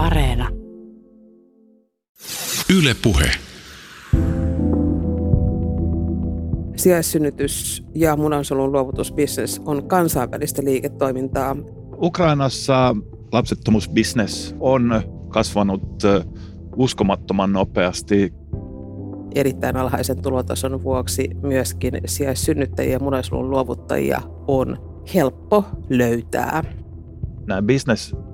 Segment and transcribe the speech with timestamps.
[0.00, 0.48] Areena.
[2.78, 3.30] Yle Puhe.
[6.76, 11.56] Sijaissynnytys ja munansolun luovutusbisnes on kansainvälistä liiketoimintaa.
[12.02, 12.96] Ukrainassa
[13.32, 16.02] lapsettomuusbisnes on kasvanut
[16.76, 18.32] uskomattoman nopeasti.
[19.34, 24.78] Erittäin alhaisen tulotason vuoksi myöskin sijaissynnyttäjiä ja munansolun luovuttajia on
[25.14, 26.64] helppo löytää.
[27.46, 27.62] Nämä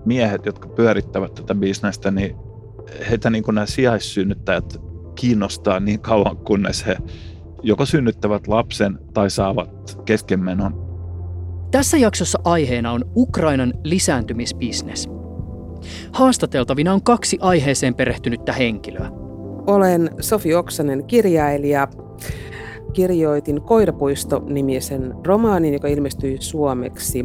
[0.06, 2.36] bisnesmiehet, jotka pyörittävät tätä bisnestä, niin
[3.10, 4.80] heitä niin kuin nämä sijaissynnyttäjät
[5.14, 6.96] kiinnostaa niin kauan, kunnes he
[7.62, 10.86] joko synnyttävät lapsen tai saavat keskenmenon.
[11.70, 15.08] Tässä jaksossa aiheena on Ukrainan lisääntymisbisnes.
[16.12, 19.10] Haastateltavina on kaksi aiheeseen perehtynyttä henkilöä.
[19.66, 21.88] Olen Sofi Oksanen, kirjailija.
[22.92, 27.24] Kirjoitin Koirapuisto-nimisen romaanin, joka ilmestyi suomeksi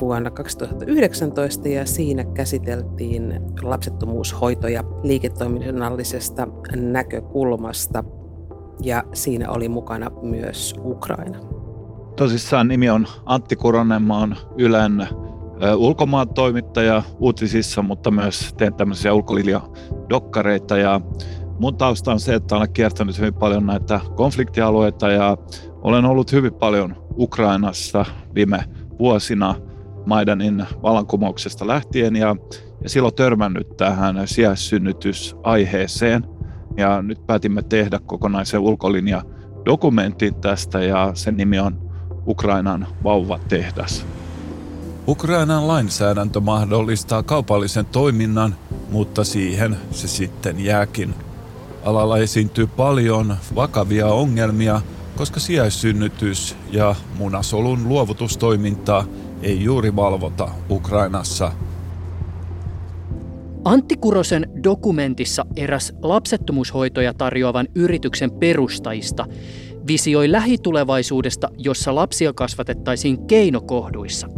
[0.00, 8.04] vuonna 2019 ja siinä käsiteltiin lapsettomuushoitoja liiketoiminnallisesta näkökulmasta.
[8.82, 11.38] Ja siinä oli mukana myös Ukraina.
[12.16, 15.06] Tosissaan nimi on Antti Kuronen, mä oon Ylen
[15.76, 21.00] ulkomaan toimittaja uutisissa, mutta myös teen tämmöisiä ulkolinja-dokkareita ja
[21.58, 25.36] mun tausta on se, että olen kiertänyt hyvin paljon näitä konfliktialueita ja
[25.82, 28.64] olen ollut hyvin paljon Ukrainassa viime
[28.98, 29.54] vuosina
[30.06, 32.36] Maidanin vallankumouksesta lähtien ja,
[32.82, 36.26] ja silloin törmännyt tähän sijaissynnytysaiheeseen.
[36.76, 39.22] Ja nyt päätimme tehdä kokonaisen ulkolinja
[39.64, 41.90] dokumentin tästä ja sen nimi on
[42.26, 44.06] Ukrainan vauvatehdas.
[45.08, 48.54] Ukrainan lainsäädäntö mahdollistaa kaupallisen toiminnan,
[48.90, 51.14] mutta siihen se sitten jääkin.
[51.84, 54.80] Alalla esiintyy paljon vakavia ongelmia,
[55.16, 59.04] koska sijaissynnytys ja munasolun luovutustoimintaa
[59.42, 61.52] ei juuri valvota Ukrainassa.
[63.64, 69.26] Antti Kurosen dokumentissa eräs lapsettomuushoitoja tarjoavan yrityksen perustajista
[69.86, 74.28] visioi lähitulevaisuudesta, jossa lapsia kasvatettaisiin keinokohduissa.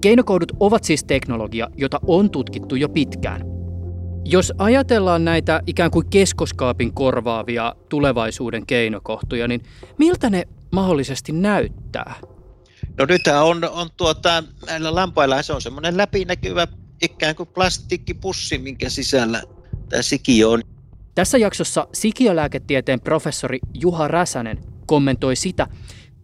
[0.00, 3.42] Keinokohdut ovat siis teknologia, jota on tutkittu jo pitkään.
[4.24, 9.62] Jos ajatellaan näitä ikään kuin keskoskaapin korvaavia tulevaisuuden keinokohtuja, niin
[9.98, 12.14] miltä ne mahdollisesti näyttää?
[12.98, 16.66] No nyt on, on tuota, näillä lampailla se on semmoinen läpinäkyvä
[17.02, 19.42] ikään kuin plastiikkipussi, minkä sisällä
[19.88, 20.62] tämä sikio on.
[21.14, 25.66] Tässä jaksossa sikiölääketieteen professori Juha Räsänen kommentoi sitä,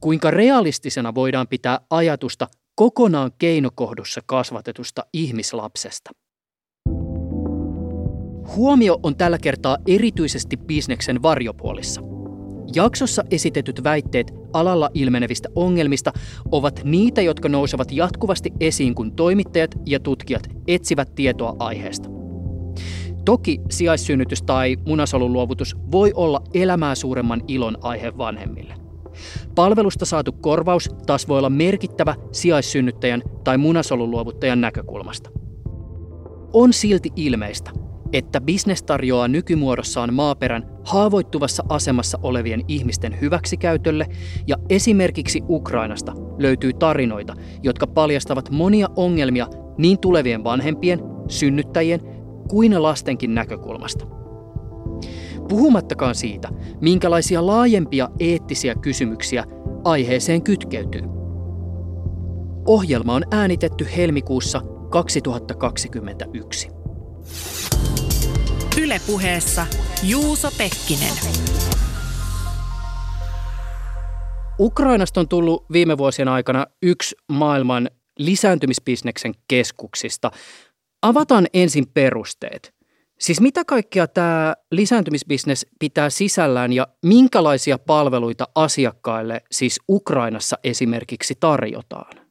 [0.01, 6.11] kuinka realistisena voidaan pitää ajatusta kokonaan keinokohdussa kasvatetusta ihmislapsesta.
[8.57, 12.16] Huomio on tällä kertaa erityisesti bisneksen varjopuolissa.
[12.75, 16.13] Jaksossa esitetyt väitteet alalla ilmenevistä ongelmista
[16.53, 22.09] ovat niitä, jotka nousevat jatkuvasti esiin, kun toimittajat ja tutkijat etsivät tietoa aiheesta.
[23.25, 28.75] Toki sijaissynnytys tai munasoluluovutus voi olla elämää suuremman ilon aihe vanhemmille.
[29.55, 35.31] Palvelusta saatu korvaus taas voi olla merkittävä sijaissynnyttäjän tai munasoluluovuttajan näkökulmasta.
[36.53, 37.71] On silti ilmeistä,
[38.13, 44.07] että bisnes tarjoaa nykymuodossaan maaperän haavoittuvassa asemassa olevien ihmisten hyväksikäytölle
[44.47, 49.47] ja esimerkiksi Ukrainasta löytyy tarinoita, jotka paljastavat monia ongelmia
[49.79, 52.01] niin tulevien vanhempien, synnyttäjien
[52.49, 54.07] kuin lastenkin näkökulmasta.
[55.49, 56.49] Puhumattakaan siitä,
[56.81, 59.45] minkälaisia laajempia eettisiä kysymyksiä
[59.85, 61.03] aiheeseen kytkeytyy.
[62.67, 64.61] Ohjelma on äänitetty helmikuussa
[64.91, 66.71] 2021.
[68.83, 69.67] Ylepuheessa
[70.03, 71.15] Juuso Pekkinen.
[74.59, 80.31] Ukrainasta on tullut viime vuosien aikana yksi maailman lisääntymisbisneksen keskuksista.
[81.03, 82.75] Avataan ensin perusteet.
[83.21, 92.27] Siis mitä kaikkea tämä lisääntymisbisnes pitää sisällään ja minkälaisia palveluita asiakkaille siis Ukrainassa esimerkiksi tarjotaan?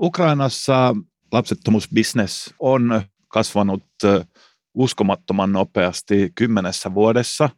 [0.00, 0.94] Ukrainassa
[1.32, 3.82] lapsettomuusbisnes on kasvanut
[4.74, 7.50] uskomattoman nopeasti kymmenessä vuodessa.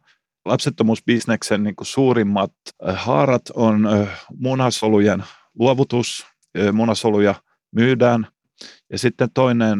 [0.45, 2.53] Lapsettomuusbisneksen niin kuin suurimmat
[2.93, 3.87] haarat on
[4.37, 5.23] munasolujen
[5.59, 6.25] luovutus,
[6.73, 7.35] munasoluja
[7.71, 8.27] myydään.
[8.91, 9.79] Ja sitten toinen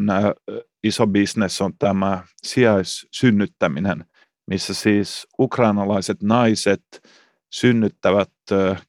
[0.84, 4.06] iso bisnes on tämä sijaissynnyttäminen,
[4.48, 6.84] missä siis ukrainalaiset naiset
[7.52, 8.32] synnyttävät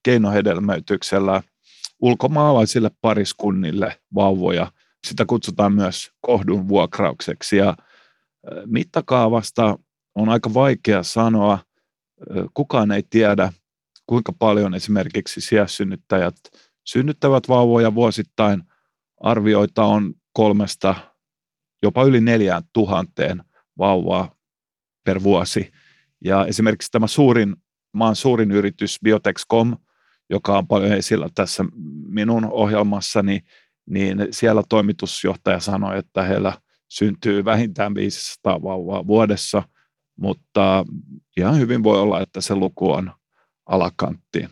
[0.02, 1.42] keinohedelmöityksellä
[2.00, 4.72] ulkomaalaisille pariskunnille vauvoja.
[5.06, 7.76] Sitä kutsutaan myös kohdun vuokraukseksi ja
[8.66, 9.78] mittakaavasta
[10.14, 11.58] on aika vaikea sanoa.
[12.54, 13.52] Kukaan ei tiedä,
[14.06, 15.40] kuinka paljon esimerkiksi
[21.82, 23.44] jopa yli neljään tuhanteen
[23.78, 24.34] vauvaa
[25.04, 25.72] per vuosi.
[26.24, 27.56] Ja esimerkiksi tämä suurin,
[27.92, 29.76] maan suurin yritys Biotexcom,
[30.30, 31.64] joka on paljon esillä tässä
[32.08, 33.40] minun ohjelmassani,
[33.86, 36.52] niin siellä toimitusjohtaja sanoi, että heillä
[36.88, 39.62] syntyy vähintään 500 vauvaa vuodessa,
[40.16, 40.84] mutta
[41.36, 43.12] ihan hyvin voi olla, että se luku on
[43.66, 44.48] alakanttiin.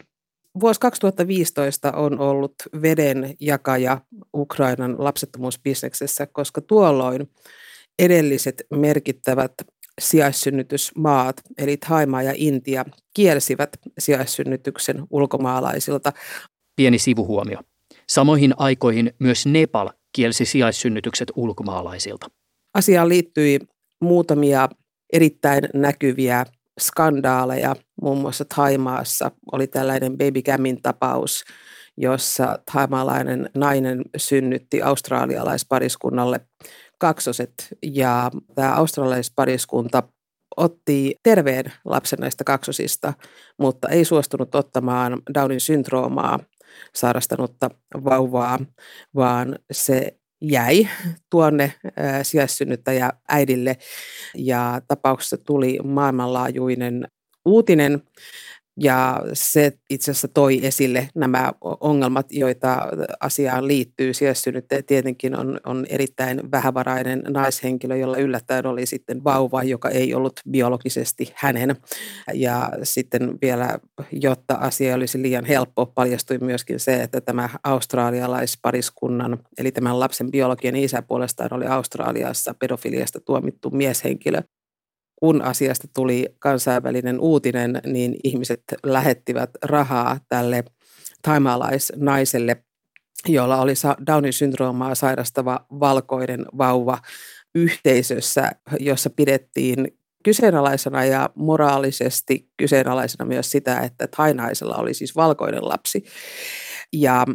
[0.60, 4.00] Vuosi 2015 on ollut veden jakaja
[4.34, 7.30] Ukrainan lapsettomuusbisneksessä, koska tuolloin
[7.98, 9.52] edelliset merkittävät
[10.00, 12.84] sijaissynnytysmaat, eli Thaimaa ja Intia,
[13.14, 16.12] kielsivät sijaissynnytyksen ulkomaalaisilta.
[16.76, 17.58] Pieni sivuhuomio.
[18.08, 22.26] Samoihin aikoihin myös Nepal kielsi sijaissynnytykset ulkomaalaisilta.
[22.74, 23.60] Asiaan liittyi
[24.00, 24.68] muutamia
[25.12, 26.44] erittäin näkyviä
[26.80, 27.76] skandaaleja.
[28.02, 31.44] Muun muassa Thaimaassa oli tällainen Baby Gamin tapaus,
[31.96, 36.40] jossa thaimaalainen nainen synnytti australialaispariskunnalle
[36.98, 37.52] kaksoset
[37.82, 40.02] ja tämä australialaispariskunta
[40.56, 43.12] otti terveen lapsen näistä kaksosista,
[43.58, 46.38] mutta ei suostunut ottamaan Downin syndroomaa
[46.94, 47.70] sairastanutta
[48.04, 48.58] vauvaa,
[49.14, 50.88] vaan se jäi
[51.30, 51.72] tuonne
[52.22, 53.76] sijaissynnyttäjä äidille.
[54.34, 57.08] Ja tapauksessa tuli maailmanlaajuinen
[57.44, 58.02] uutinen
[58.80, 62.88] ja se itse asiassa toi esille nämä ongelmat, joita
[63.20, 64.14] asiaan liittyy.
[64.14, 70.32] Sijaissynnyttäjä tietenkin on, on erittäin vähävarainen naishenkilö, jolla yllättäen oli sitten vauva, joka ei ollut
[70.50, 71.76] biologisesti hänen.
[72.34, 73.78] Ja sitten vielä,
[74.12, 80.76] jotta asia olisi liian helppo, paljastui myöskin se, että tämä australialaispariskunnan, eli tämän lapsen biologien
[80.76, 84.42] isä puolestaan oli Australiassa pedofiliasta tuomittu mieshenkilö
[85.16, 90.64] kun asiasta tuli kansainvälinen uutinen, niin ihmiset lähettivät rahaa tälle
[91.22, 92.64] taimalaisnaiselle,
[93.28, 93.72] jolla oli
[94.06, 96.98] Downin syndroomaa sairastava valkoinen vauva
[97.54, 98.50] yhteisössä,
[98.80, 106.04] jossa pidettiin kyseenalaisena ja moraalisesti kyseenalaisena myös sitä, että tainaisella oli siis valkoinen lapsi.
[106.92, 107.26] Ja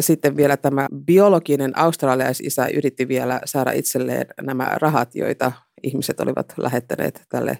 [0.00, 7.22] sitten vielä tämä biologinen australiaisisä yritti vielä saada itselleen nämä rahat, joita ihmiset olivat lähettäneet
[7.28, 7.58] tälle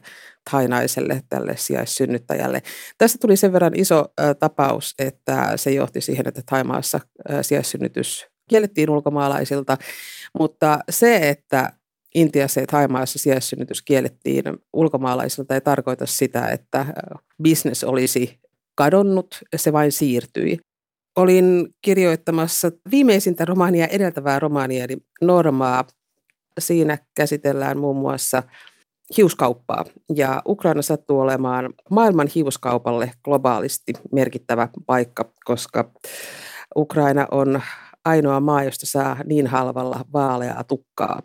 [0.51, 2.63] tainaiselle, tälle sijaissynnyttäjälle.
[2.99, 4.05] Tästä tuli sen verran iso
[4.39, 7.01] tapaus, että se johti siihen, että Taimaassa
[7.43, 9.77] sijaissynnytys kiellettiin ulkomaalaisilta,
[10.39, 11.73] mutta se, että
[12.15, 16.87] Intiassa ja Taimaassa sijaissynnytys kiellettiin ulkomaalaisilta ei tarkoita sitä, että
[17.43, 18.41] bisnes olisi
[18.75, 20.59] kadonnut, se vain siirtyi.
[21.17, 25.85] Olin kirjoittamassa viimeisintä romaania edeltävää romaania, eli Normaa,
[26.59, 28.43] Siinä käsitellään muun muassa
[29.17, 29.85] hiuskauppaa.
[30.15, 35.91] Ja Ukraina sattuu olemaan maailman hiuskaupalle globaalisti merkittävä paikka, koska
[36.77, 37.63] Ukraina on
[38.05, 41.21] ainoa maa, josta saa niin halvalla vaaleaa tukkaa.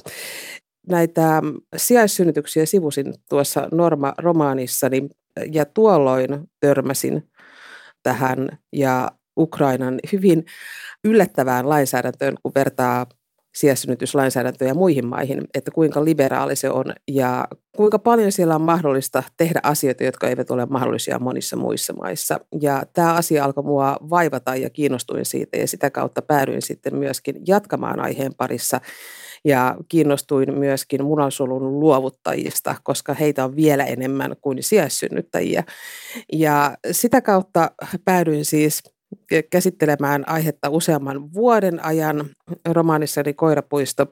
[0.87, 1.41] Näitä
[1.75, 5.09] sijaissynnytyksiä sivusin tuossa Norma-romaanissani
[5.51, 7.29] ja tuolloin törmäsin
[8.03, 10.45] tähän ja Ukrainan hyvin
[11.03, 13.05] yllättävään lainsäädäntöön, kun vertaa
[13.57, 19.59] sijaissynnytyslainsäädäntöä muihin maihin, että kuinka liberaali se on ja kuinka paljon siellä on mahdollista tehdä
[19.63, 22.39] asioita, jotka eivät ole mahdollisia monissa muissa maissa.
[22.61, 27.35] Ja tämä asia alkoi mua vaivata ja kiinnostuin siitä ja sitä kautta päädyin sitten myöskin
[27.47, 28.81] jatkamaan aiheen parissa
[29.45, 35.63] ja kiinnostuin myöskin munansolun luovuttajista, koska heitä on vielä enemmän kuin sijaissynnyttäjiä.
[36.33, 37.71] Ja sitä kautta
[38.05, 38.83] päädyin siis
[39.49, 42.29] käsittelemään aihetta useamman vuoden ajan
[42.65, 44.07] romaanissani Koirapuisto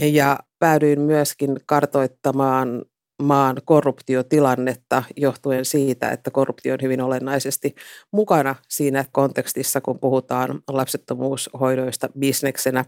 [0.00, 2.84] ja päädyin myöskin kartoittamaan
[3.22, 7.74] maan korruptiotilannetta johtuen siitä, että korruptio on hyvin olennaisesti
[8.12, 12.84] mukana siinä kontekstissa, kun puhutaan lapsettomuushoidoista bisneksenä.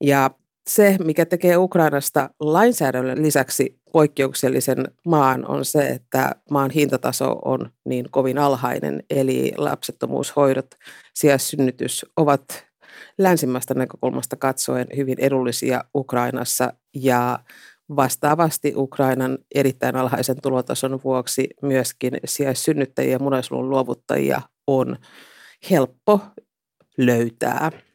[0.00, 0.30] Ja
[0.68, 8.06] se, mikä tekee Ukrainasta lainsäädännön lisäksi poikkeuksellisen maan, on se, että maan hintataso on niin
[8.10, 9.02] kovin alhainen.
[9.10, 10.74] Eli lapsettomuushoidot,
[11.14, 12.42] sijaissynnytys ovat
[13.18, 17.38] länsimästä näkökulmasta katsoen hyvin edullisia Ukrainassa ja
[17.96, 24.96] vastaavasti Ukrainan erittäin alhaisen tulotason vuoksi myöskin sijaissynnyttäjiä ja munasolun luovuttajia on
[25.70, 26.20] helppo
[26.98, 27.87] löytää.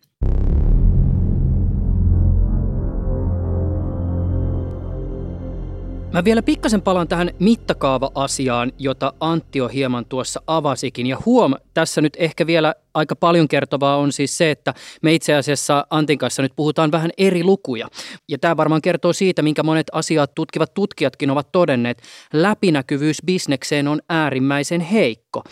[6.13, 11.07] Mä vielä pikkasen palaan tähän mittakaava-asiaan, jota Antti on hieman tuossa avasikin.
[11.07, 15.33] Ja huom, tässä nyt ehkä vielä aika paljon kertovaa on siis se, että me itse
[15.33, 17.87] asiassa Antin kanssa nyt puhutaan vähän eri lukuja.
[18.29, 22.01] Ja tämä varmaan kertoo siitä, minkä monet asiat tutkivat tutkijatkin ovat todenneet.
[22.33, 25.43] Läpinäkyvyys bisnekseen on äärimmäisen heikko.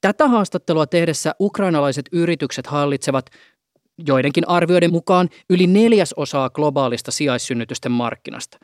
[0.00, 3.26] Tätä haastattelua tehdessä ukrainalaiset yritykset hallitsevat
[4.06, 8.58] joidenkin arvioiden mukaan yli neljäs osaa globaalista sijaissynnytysten markkinasta.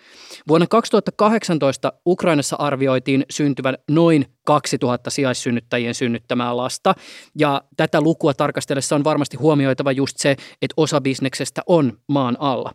[0.48, 6.94] Vuonna 2018 Ukrainassa arvioitiin syntyvän noin 2000 sijaissynnyttäjien synnyttämää lasta,
[7.38, 10.30] ja tätä lukua tarkastellessa on varmasti huomioitava just se,
[10.62, 12.72] että osa bisneksestä on maan alla.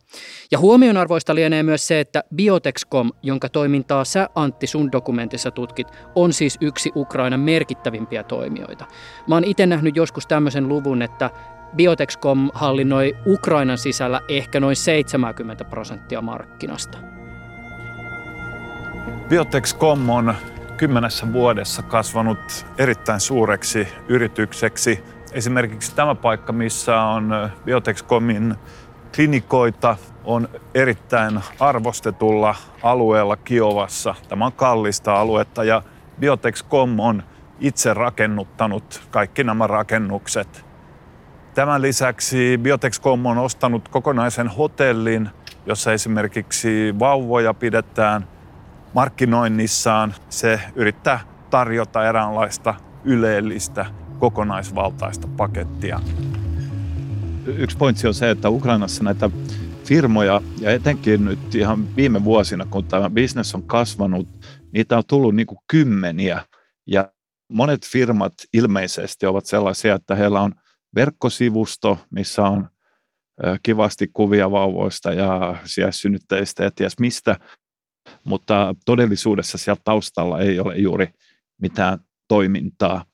[0.51, 6.34] Ja huomionarvoista lienee myös se, että Biotexcom, jonka toimintaa sä Antti sun dokumentissa tutkit, on
[6.34, 8.86] siis yksi Ukrainan merkittävimpiä toimijoita.
[9.27, 11.29] Mä oon itse nähnyt joskus tämmöisen luvun, että
[11.75, 16.97] Biotexcom hallinnoi Ukrainan sisällä ehkä noin 70 prosenttia markkinasta.
[19.29, 20.35] Biotexcom on
[20.77, 25.03] kymmenessä vuodessa kasvanut erittäin suureksi yritykseksi.
[25.31, 28.55] Esimerkiksi tämä paikka, missä on Biotexcomin
[29.15, 34.15] klinikoita, on erittäin arvostetulla alueella Kiovassa.
[34.29, 35.81] Tämä on kallista aluetta ja
[36.19, 37.23] Biotexcom on
[37.59, 40.72] itse rakennuttanut kaikki nämä rakennukset.
[41.55, 45.29] Tämän lisäksi Biotexcom on ostanut kokonaisen hotellin,
[45.65, 48.27] jossa esimerkiksi vauvoja pidetään
[48.93, 50.15] markkinoinnissaan.
[50.29, 51.19] Se yrittää
[51.50, 53.86] tarjota eräänlaista yleellistä
[54.19, 56.00] kokonaisvaltaista pakettia.
[57.45, 59.29] Yksi pointsi on se, että Ukrainassa näitä
[59.86, 64.27] firmoja ja etenkin nyt ihan viime vuosina, kun tämä bisnes on kasvanut,
[64.72, 66.41] niitä on tullut niin kuin kymmeniä
[66.88, 67.12] ja
[67.50, 70.53] monet firmat ilmeisesti ovat sellaisia, että heillä on
[70.95, 72.69] verkkosivusto, missä on
[73.63, 77.39] kivasti kuvia vauvoista ja sijaissynnyttäjistä ja ties mistä,
[78.23, 81.07] mutta todellisuudessa siellä taustalla ei ole juuri
[81.62, 83.05] mitään toimintaa.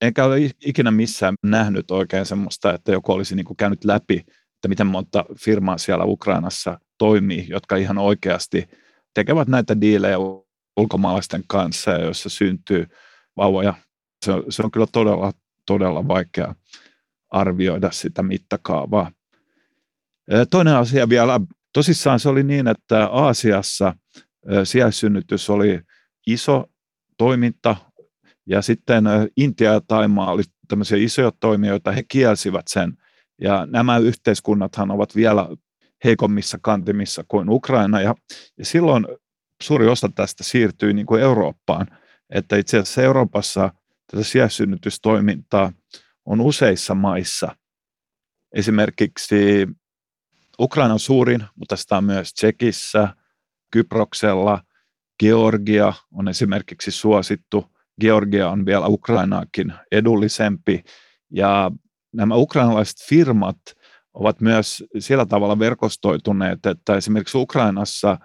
[0.00, 4.16] Enkä ole ikinä missään nähnyt oikein semmoista, että joku olisi niin käynyt läpi,
[4.54, 8.68] että miten monta firmaa siellä Ukrainassa toimii, jotka ihan oikeasti
[9.14, 10.16] tekevät näitä diilejä
[10.76, 12.86] ulkomaalaisten kanssa, joissa syntyy
[13.36, 13.74] vauvoja.
[14.24, 15.32] Se on, se on kyllä todella,
[15.66, 16.54] todella vaikea
[17.32, 19.10] arvioida sitä mittakaavaa.
[20.50, 21.40] Toinen asia vielä,
[21.72, 23.94] tosissaan se oli niin, että Aasiassa
[24.64, 25.80] sijaissynnytys oli
[26.26, 26.64] iso
[27.18, 27.76] toiminta
[28.46, 29.04] ja sitten
[29.36, 32.96] Intia ja Taimaa oli tämmöisiä isoja toimijoita, he kielsivät sen
[33.40, 35.48] ja nämä yhteiskunnathan ovat vielä
[36.04, 38.14] heikommissa kantimissa kuin Ukraina ja,
[38.58, 39.06] ja silloin
[39.62, 41.86] suuri osa tästä siirtyi niin kuin Eurooppaan,
[42.30, 43.70] että itse asiassa Euroopassa
[44.10, 45.72] tätä sijaissynnytystoimintaa
[46.26, 47.56] useissa maissa.
[48.54, 49.68] Esimerkiksi
[50.60, 53.08] Ukraina on suurin, mutta sitä on myös Tsekissä,
[53.70, 54.62] Kyproksella,
[55.20, 57.72] Georgia on esimerkiksi suosittu.
[58.00, 60.84] Georgia on vielä Ukrainaakin edullisempi
[61.30, 61.70] ja
[62.12, 63.56] nämä ukrainalaiset firmat
[64.14, 68.18] ovat myös sillä tavalla verkostoituneet, että esimerkiksi Ukrainassa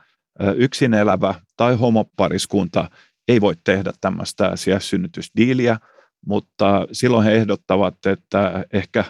[0.55, 2.89] yksin elävä tai homopariskunta
[3.27, 5.79] ei voi tehdä tämmöistä sijaissynnytysdiiliä,
[6.25, 9.05] mutta silloin he ehdottavat, että ehkä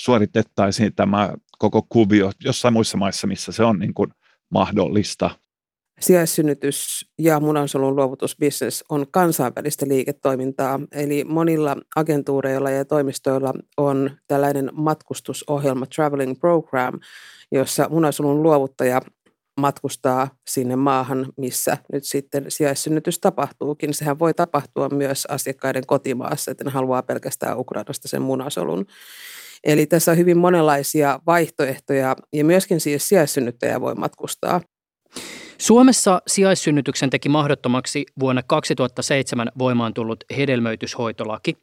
[0.00, 4.10] suoritettaisiin tämä koko kuvio jossain muissa maissa, missä se on niin kuin
[4.50, 5.30] mahdollista.
[6.00, 15.86] Sijaissynnytys ja munansolun luovutusbisnes on kansainvälistä liiketoimintaa, eli monilla agentuureilla ja toimistoilla on tällainen matkustusohjelma,
[15.86, 17.00] Traveling Program,
[17.52, 19.00] jossa munansolun luovuttaja
[19.56, 23.94] matkustaa sinne maahan, missä nyt sitten sijaissynnytys tapahtuukin.
[23.94, 28.86] Sehän voi tapahtua myös asiakkaiden kotimaassa, että ne haluaa pelkästään Ukrainasta sen munasolun.
[29.64, 34.60] Eli tässä on hyvin monenlaisia vaihtoehtoja ja myöskin siis sijaissynnyttäjä voi matkustaa.
[35.58, 41.56] Suomessa sijaissynnytyksen teki mahdottomaksi vuonna 2007 voimaan tullut hedelmöityshoitolaki.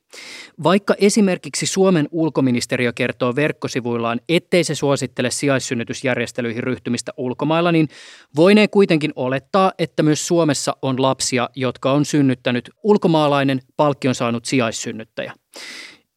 [0.64, 7.88] Vaikka esimerkiksi Suomen ulkoministeriö kertoo verkkosivuillaan, ettei se suosittele sijaissynnytysjärjestelyihin ryhtymistä ulkomailla, niin
[8.36, 15.34] voinee kuitenkin olettaa, että myös Suomessa on lapsia, jotka on synnyttänyt ulkomaalainen palkkion saanut sijaissynnyttäjä.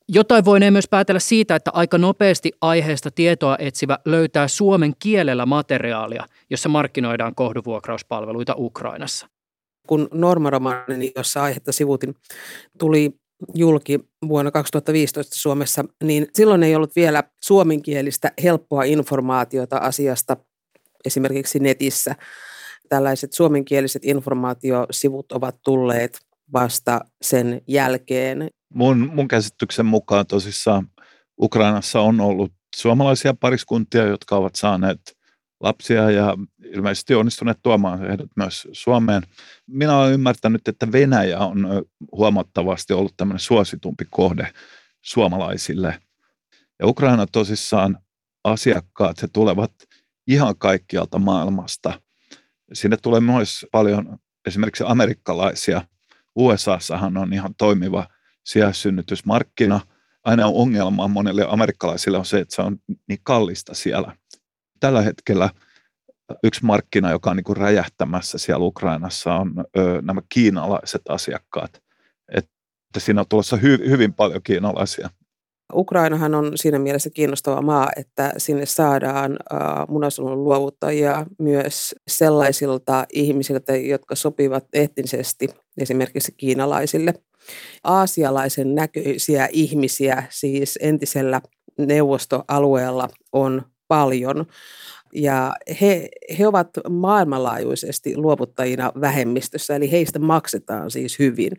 [0.09, 6.27] Jotain voinee myös päätellä siitä, että aika nopeasti aiheesta tietoa etsivä löytää suomen kielellä materiaalia,
[6.51, 9.29] jossa markkinoidaan kohduvuokrauspalveluita Ukrainassa.
[9.89, 12.15] Kun Normaromaani, jossa aihetta sivutin,
[12.79, 13.11] tuli
[13.55, 20.37] julki vuonna 2015 Suomessa, niin silloin ei ollut vielä suomenkielistä helppoa informaatiota asiasta
[21.05, 22.15] esimerkiksi netissä.
[22.89, 26.19] Tällaiset suomenkieliset informaatiosivut ovat tulleet
[26.53, 30.87] vasta sen jälkeen mun, mun käsityksen mukaan tosissaan
[31.41, 35.17] Ukrainassa on ollut suomalaisia pariskuntia, jotka ovat saaneet
[35.61, 39.23] lapsia ja ilmeisesti onnistuneet tuomaan heidät myös Suomeen.
[39.67, 41.67] Minä olen ymmärtänyt, että Venäjä on
[42.13, 44.53] huomattavasti ollut tämmöinen suositumpi kohde
[45.03, 45.99] suomalaisille.
[46.79, 47.99] Ja Ukraina tosissaan
[48.45, 49.73] asiakkaat, he tulevat
[50.27, 52.01] ihan kaikkialta maailmasta.
[52.73, 55.83] Sinne tulee myös paljon esimerkiksi amerikkalaisia.
[56.35, 58.07] USAssahan on ihan toimiva
[58.47, 59.81] sijaissynnytysmarkkina.
[60.25, 62.77] aina ongelma monille amerikkalaisille on se, että se on
[63.09, 64.17] niin kallista siellä.
[64.81, 65.51] Tällä hetkellä
[66.45, 69.55] yksi markkina, joka on niin räjähtämässä siellä Ukrainassa, on
[70.03, 71.83] nämä kiinalaiset asiakkaat.
[72.35, 75.11] Että siinä on tulossa hy, hyvin paljon kiinalaisia.
[75.75, 79.37] Ukrainahan on siinä mielessä kiinnostava maa, että sinne saadaan
[79.89, 85.49] munasolun luovuttajia myös sellaisilta ihmisiltä, jotka sopivat etnisesti
[85.79, 87.15] esimerkiksi kiinalaisille.
[87.85, 91.41] Aasialaisen näköisiä ihmisiä siis entisellä
[91.79, 94.47] neuvostoalueella on paljon
[95.15, 101.53] ja he, he ovat maailmanlaajuisesti luovuttajina vähemmistössä, eli heistä maksetaan siis hyvin.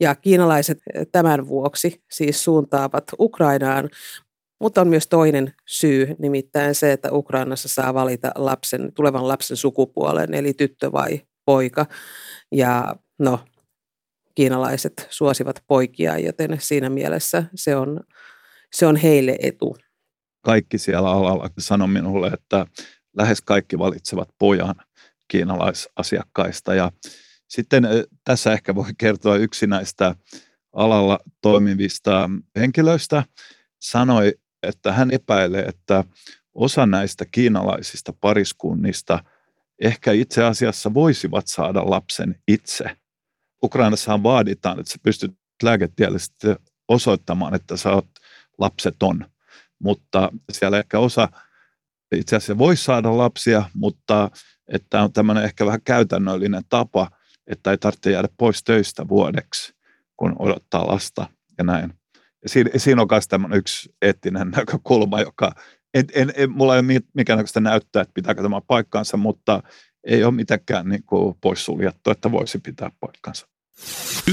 [0.00, 0.78] Ja kiinalaiset
[1.12, 3.90] tämän vuoksi siis suuntaavat Ukrainaan,
[4.60, 10.34] mutta on myös toinen syy, nimittäin se, että Ukrainassa saa valita lapsen, tulevan lapsen sukupuolen,
[10.34, 11.86] eli tyttö vai poika.
[12.52, 13.40] Ja no,
[14.40, 18.00] kiinalaiset suosivat poikia, joten siinä mielessä se on,
[18.72, 19.76] se on heille etu
[20.42, 22.66] kaikki siellä alalla sanoi minulle, että
[23.16, 24.74] lähes kaikki valitsevat pojan
[25.28, 26.74] kiinalaisasiakkaista.
[26.74, 26.92] Ja
[27.48, 27.88] sitten
[28.24, 30.14] tässä ehkä voi kertoa yksi näistä
[30.72, 33.24] alalla toimivista henkilöistä
[33.78, 36.04] sanoi, että hän epäilee, että
[36.54, 39.24] osa näistä kiinalaisista pariskunnista
[39.80, 42.84] ehkä itse asiassa voisivat saada lapsen itse.
[43.62, 46.46] Ukrainassahan vaaditaan, että sä pystyt lääketieteellisesti
[46.88, 48.08] osoittamaan, että sä oot
[48.58, 49.24] lapseton
[49.82, 51.28] mutta siellä ehkä osa
[52.14, 54.30] itse asiassa voi saada lapsia, mutta
[54.68, 57.10] että on tämmöinen ehkä vähän käytännöllinen tapa,
[57.46, 59.74] että ei tarvitse jäädä pois töistä vuodeksi,
[60.16, 61.26] kun odottaa lasta
[61.58, 61.94] ja näin.
[62.42, 65.52] Ja siinä, siinä on myös tämmöinen yksi eettinen näkökulma, joka
[65.94, 69.62] en, en, en, mulla ei ole mikään näköistä näyttää, että pitääkö tämä paikkansa, mutta
[70.04, 73.46] ei ole mitenkään niin kuin poissuljettu, että voisi pitää paikkansa.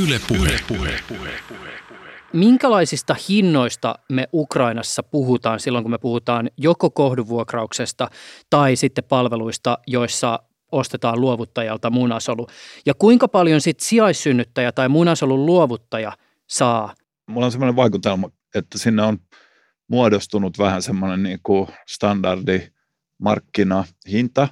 [0.03, 0.49] Yle puhe.
[0.81, 1.31] Yle puhe.
[2.33, 8.09] Minkälaisista hinnoista me Ukrainassa puhutaan silloin, kun me puhutaan joko kohduvuokrauksesta
[8.49, 10.39] tai sitten palveluista, joissa
[10.71, 12.47] ostetaan luovuttajalta munasolu?
[12.85, 16.93] Ja kuinka paljon sitten sijaissynnyttäjä tai munasolun luovuttaja saa?
[17.27, 19.17] Mulla on sellainen vaikutelma, että sinne on
[19.87, 22.67] muodostunut vähän semmoinen niin kuin standardi
[23.21, 24.47] markkinahinta.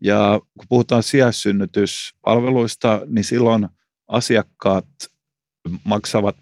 [0.00, 3.68] Ja kun puhutaan sijaissynnytyspalveluista, niin silloin
[4.08, 4.88] asiakkaat
[5.84, 6.36] maksavat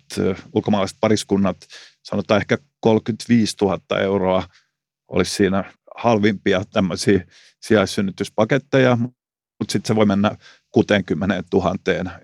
[0.52, 1.56] ulkomaalaiset pariskunnat,
[2.02, 4.44] sanotaan ehkä 35 000 euroa
[5.08, 7.24] olisi siinä halvimpia tämmöisiä
[7.60, 8.96] sijaissynnytyspaketteja,
[9.58, 10.36] mutta sitten se voi mennä
[10.70, 11.74] 60 000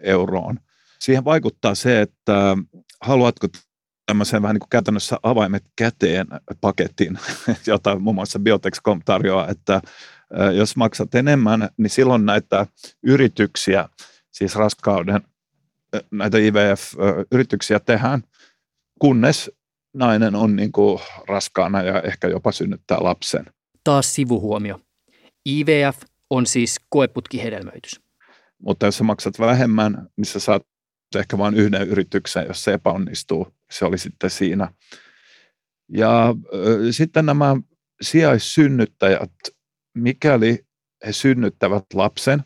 [0.03, 0.59] euroon.
[0.99, 2.57] Siihen vaikuttaa se, että
[3.01, 3.47] haluatko
[4.07, 6.27] tämmöisen vähän niin kuin käytännössä avaimet käteen
[6.61, 7.18] paketin,
[7.66, 9.81] jota muun muassa Biotexcom tarjoaa, että
[10.56, 12.66] jos maksat enemmän, niin silloin näitä
[13.02, 13.88] yrityksiä,
[14.32, 15.22] siis raskauden
[16.10, 18.22] näitä IVF-yrityksiä tehdään,
[19.00, 19.50] kunnes
[19.94, 23.46] nainen on niin kuin raskaana ja ehkä jopa synnyttää lapsen.
[23.84, 24.80] Taas sivuhuomio.
[25.48, 28.00] IVF on siis koeputkihedelmöitys.
[28.58, 30.62] Mutta jos sä maksat vähemmän, niin sä saat
[31.16, 33.54] ehkä vain yhden yrityksen, jos se epäonnistuu.
[33.70, 34.72] Se oli sitten siinä.
[35.88, 36.34] Ja äh,
[36.90, 37.56] sitten nämä
[38.02, 39.32] sijaissynnyttäjät,
[39.94, 40.66] mikäli
[41.07, 42.42] he synnyttävät lapsen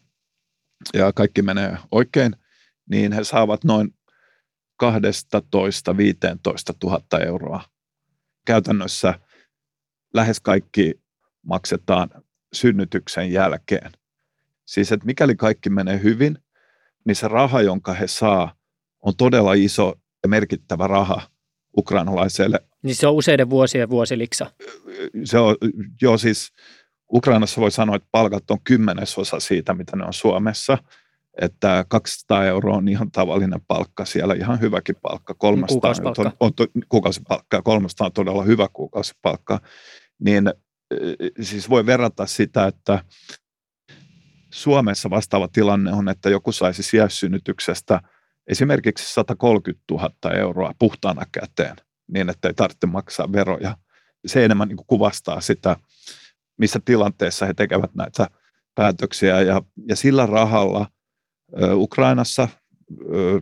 [0.94, 2.36] ja kaikki menee oikein–
[2.90, 3.94] niin he saavat noin
[4.84, 4.86] 12-15
[6.84, 7.64] 000 euroa.
[8.46, 9.14] Käytännössä
[10.14, 11.00] lähes kaikki
[11.42, 12.10] maksetaan
[12.52, 13.92] synnytyksen jälkeen.
[14.64, 16.38] Siis että mikäli kaikki menee hyvin,
[17.04, 18.54] niin se raha, jonka he saa,
[19.00, 21.22] on todella iso ja merkittävä raha
[21.76, 22.60] ukrainalaiselle.
[22.82, 24.52] Niin se on useiden vuosien vuosiliksa.
[25.24, 25.56] Se on,
[26.02, 26.52] joo siis
[27.12, 30.78] Ukrainassa voi sanoa, että palkat on kymmenesosa siitä, mitä ne on Suomessa–
[31.40, 35.34] että 200 euroa on ihan tavallinen palkka siellä, ihan hyväkin palkka.
[35.34, 36.22] 300 kuukausipalkka.
[36.22, 39.60] On, on, on, kuukausipalkka ja 300 on todella hyvä kuukausipalkka.
[40.20, 40.52] Niin
[41.40, 43.04] siis voi verrata sitä, että
[44.50, 48.00] Suomessa vastaava tilanne on, että joku saisi sijaissynnytyksestä
[48.46, 51.76] esimerkiksi 130 000 euroa puhtaana käteen,
[52.12, 53.76] niin että ei tarvitse maksaa veroja.
[54.26, 55.76] Se enemmän niin kuvastaa sitä,
[56.58, 58.26] missä tilanteessa he tekevät näitä
[58.74, 60.86] päätöksiä ja, ja sillä rahalla–
[61.72, 62.48] Ukrainassa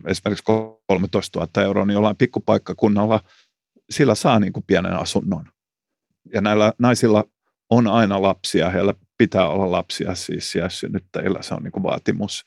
[0.07, 0.43] esimerkiksi
[0.87, 3.23] 13 000 euroa, niin jollain pikkupaikkakunnalla
[3.89, 5.45] sillä saa niin kuin pienen asunnon.
[6.33, 7.23] Ja näillä naisilla
[7.69, 12.45] on aina lapsia, heillä pitää olla lapsia siis synnyttäjillä, se on niin kuin vaatimus.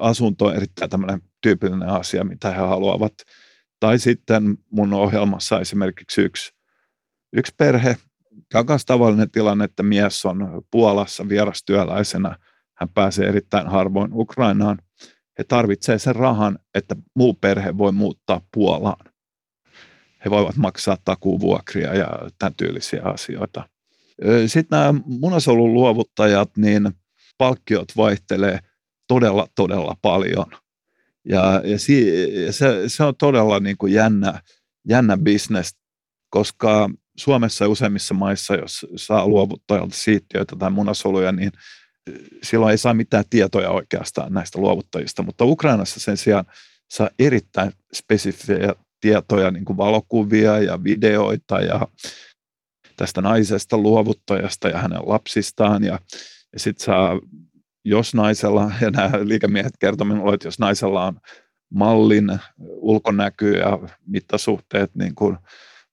[0.00, 3.14] Asunto on erittäin tämmöinen tyypillinen asia, mitä he haluavat.
[3.80, 6.52] Tai sitten mun ohjelmassa esimerkiksi yksi,
[7.32, 7.96] yksi perhe,
[8.54, 12.36] on tavallinen tilanne, että mies on Puolassa vierastyöläisenä–
[12.76, 14.78] hän pääsee erittäin harvoin Ukrainaan.
[15.38, 19.12] He tarvitsevat sen rahan, että muu perhe voi muuttaa Puolaan.
[20.24, 23.68] he voivat maksaa takuvuokria ja tämän tyylisiä asioita.
[24.46, 26.90] Sitten nämä munasolun luovuttajat, niin
[27.38, 28.58] palkkiot vaihtelee
[29.08, 30.46] todella, todella paljon.
[31.28, 31.78] Ja, ja
[32.52, 34.42] se, se, on todella niin kuin jännä,
[34.88, 35.76] jännä bisnes,
[36.30, 41.52] koska Suomessa ja useimmissa maissa, jos saa luovuttajalta siittiöitä tai munasoluja, niin
[42.42, 46.44] silloin ei saa mitään tietoja oikeastaan näistä luovuttajista, mutta Ukrainassa sen sijaan
[46.90, 51.86] saa erittäin spesifejä tietoja, niin kuin valokuvia ja videoita ja
[52.96, 55.84] tästä naisesta luovuttajasta ja hänen lapsistaan.
[55.84, 55.98] Ja,
[56.52, 57.20] ja sitten saa,
[57.84, 61.20] jos naisella, ja nämä liikemiehet kertovat minulle, että jos naisella on
[61.74, 65.36] mallin ulkonäky ja mittasuhteet niin kuin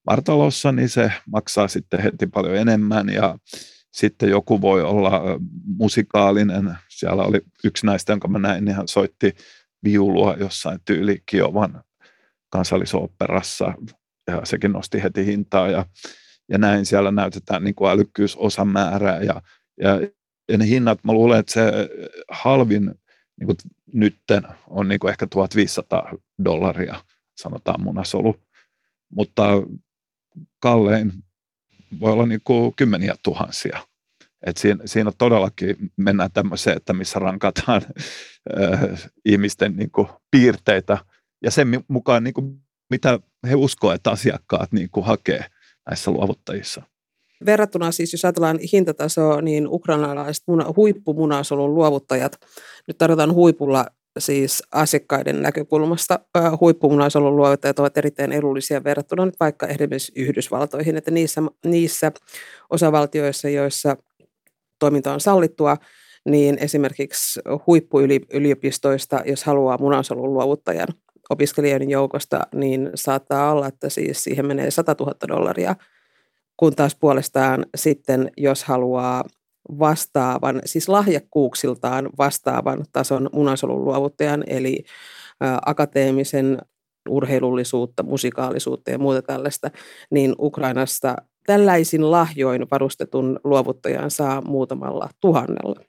[0.06, 3.38] vartalossa, niin se maksaa sitten heti paljon enemmän ja
[3.92, 5.22] sitten joku voi olla
[5.78, 6.78] musikaalinen.
[6.89, 9.36] Siellä oli yksi näistä, jonka mä näin, niin hän soitti
[9.84, 11.84] viulua jossain tyyli Kiovan
[12.50, 13.74] kansallisoopperassa
[14.28, 15.86] ja sekin nosti heti hintaa ja,
[16.50, 19.42] ja näin siellä näytetään niin kuin älykkyysosan määrää ja,
[19.82, 20.00] ja,
[20.52, 21.62] ja ne hinnat, mä luulen, että se
[22.32, 22.86] halvin
[23.39, 23.58] niin kuin
[23.94, 26.13] nytten on niin kuin ehkä 1500
[26.46, 26.96] dollaria,
[27.38, 28.36] sanotaan munasolu,
[29.16, 29.44] mutta
[30.60, 31.13] kallein
[32.00, 33.80] voi olla niin kuin kymmeniä tuhansia.
[34.46, 37.82] Et siinä, siinä todellakin mennään tämmöiseen, että missä rankataan
[38.60, 40.98] äh, ihmisten niin kuin, piirteitä
[41.43, 43.19] ja sen mukaan, niin kuin, mitä
[43.50, 45.46] he uskovat, että asiakkaat niin kuin, hakee
[45.89, 46.82] näissä luovuttajissa.
[47.46, 52.38] Verrattuna siis, jos ajatellaan hintatasoa, niin ukrainalaiset muna, huippumunasolun luovuttajat,
[52.88, 53.86] nyt tarjotaan huipulla
[54.19, 56.19] siis asiakkaiden näkökulmasta
[56.62, 62.12] huippumunasolun luovuttajat ovat erittäin edullisia verrattuna nyt vaikka esimerkiksi Yhdysvaltoihin, että niissä, niissä
[62.69, 63.97] osavaltioissa, joissa
[64.80, 65.78] toiminta on sallittua,
[66.26, 70.88] niin esimerkiksi huippuyliopistoista, jos haluaa munasolun luovuttajan
[71.30, 75.76] opiskelijoiden joukosta, niin saattaa olla, että siis siihen menee 100 000 dollaria,
[76.58, 79.23] kun taas puolestaan sitten, jos haluaa
[79.80, 84.84] vastaavan, siis lahjakkuuksiltaan vastaavan tason munasolun luovuttajan, eli
[85.65, 86.58] akateemisen
[87.10, 89.71] urheilullisuutta, musikaalisuutta ja muuta tällaista,
[90.12, 95.80] niin Ukrainasta tällaisin lahjoin varustetun luovuttajan saa muutamalla tuhannella.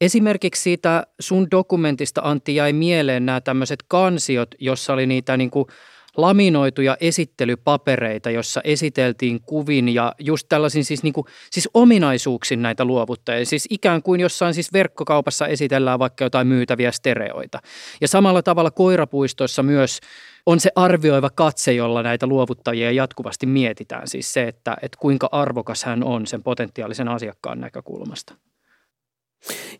[0.00, 5.66] Esimerkiksi siitä sun dokumentista, Antti, jäi mieleen nämä tämmöiset kansiot, jossa oli niitä niin kuin
[6.16, 13.46] laminoituja esittelypapereita, jossa esiteltiin kuvin ja just tällaisin siis, niin kuin, siis ominaisuuksin näitä luovuttajia.
[13.46, 17.58] Siis ikään kuin jossain siis verkkokaupassa esitellään vaikka jotain myytäviä stereoita.
[18.00, 20.00] Ja samalla tavalla koirapuistoissa myös
[20.46, 24.08] on se arvioiva katse, jolla näitä luovuttajia jatkuvasti mietitään.
[24.08, 28.34] Siis se, että, että kuinka arvokas hän on sen potentiaalisen asiakkaan näkökulmasta.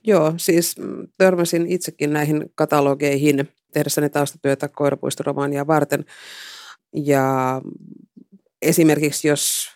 [0.07, 0.77] Joo, siis
[1.19, 6.05] törmäsin itsekin näihin katalogeihin tehdessäni taustatyötä koirapuistoromaania varten.
[6.93, 7.61] Ja
[8.63, 9.69] esimerkiksi jos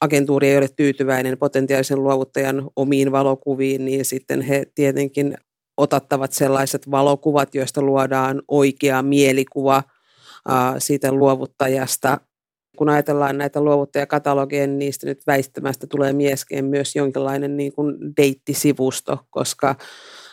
[0.00, 5.36] agentuuri ei ole tyytyväinen potentiaalisen luovuttajan omiin valokuviin, niin sitten he tietenkin
[5.76, 9.82] otattavat sellaiset valokuvat, joista luodaan oikea mielikuva
[10.78, 12.20] siitä luovuttajasta.
[12.76, 19.18] Kun ajatellaan näitä luovuttajakatalogeja, niin niistä nyt väistämästä tulee mieskeen myös jonkinlainen niin kuin deittisivusto,
[19.30, 19.76] koska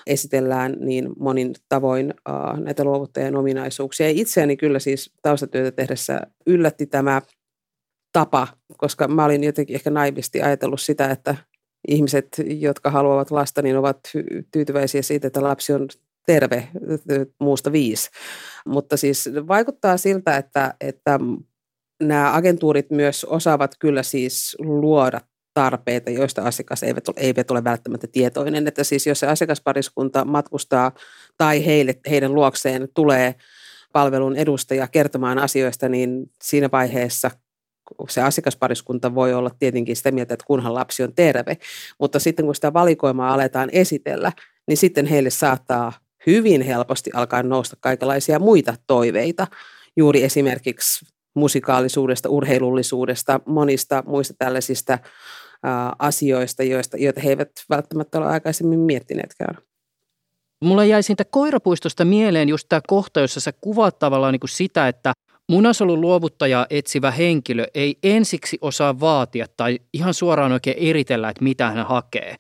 [0.07, 4.05] esitellään niin monin tavoin uh, näitä luovuttajien ominaisuuksia.
[4.05, 7.21] Ja itseäni kyllä siis taustatyötä tehdessä yllätti tämä
[8.13, 11.35] tapa, koska mä olin jotenkin ehkä naivisti ajatellut sitä, että
[11.87, 13.99] ihmiset, jotka haluavat lasta, niin ovat
[14.51, 15.87] tyytyväisiä siitä, että lapsi on
[16.25, 16.67] terve
[17.39, 18.09] muusta viisi.
[18.65, 21.19] Mutta siis vaikuttaa siltä, että, että
[22.03, 25.21] nämä agentuurit myös osaavat kyllä siis luoda
[25.53, 28.67] tarpeita, joista asiakas eivät ole, eivät ole välttämättä tietoinen.
[28.67, 30.91] Että siis jos se asiakaspariskunta matkustaa
[31.37, 33.35] tai heille, heidän luokseen tulee
[33.93, 37.31] palvelun edustaja kertomaan asioista, niin siinä vaiheessa
[38.09, 41.57] se asiakaspariskunta voi olla tietenkin sitä mieltä, että kunhan lapsi on terve.
[41.99, 44.31] Mutta sitten kun sitä valikoimaa aletaan esitellä,
[44.67, 45.93] niin sitten heille saattaa
[46.27, 49.47] hyvin helposti alkaa nousta kaikenlaisia muita toiveita.
[49.97, 54.99] Juuri esimerkiksi musikaalisuudesta, urheilullisuudesta, monista muista tällaisista
[56.00, 59.58] asioista, joista, joita he eivät välttämättä ole aikaisemmin miettineetkään.
[60.63, 64.88] Mulla jäi siitä koirapuistosta mieleen just tämä kohta, jossa sä kuvaat tavallaan niin kuin sitä,
[64.88, 65.13] että
[65.50, 71.71] munasolun luovuttajaa etsivä henkilö ei ensiksi osaa vaatia tai ihan suoraan oikein eritellä, että mitä
[71.71, 72.36] hän hakee.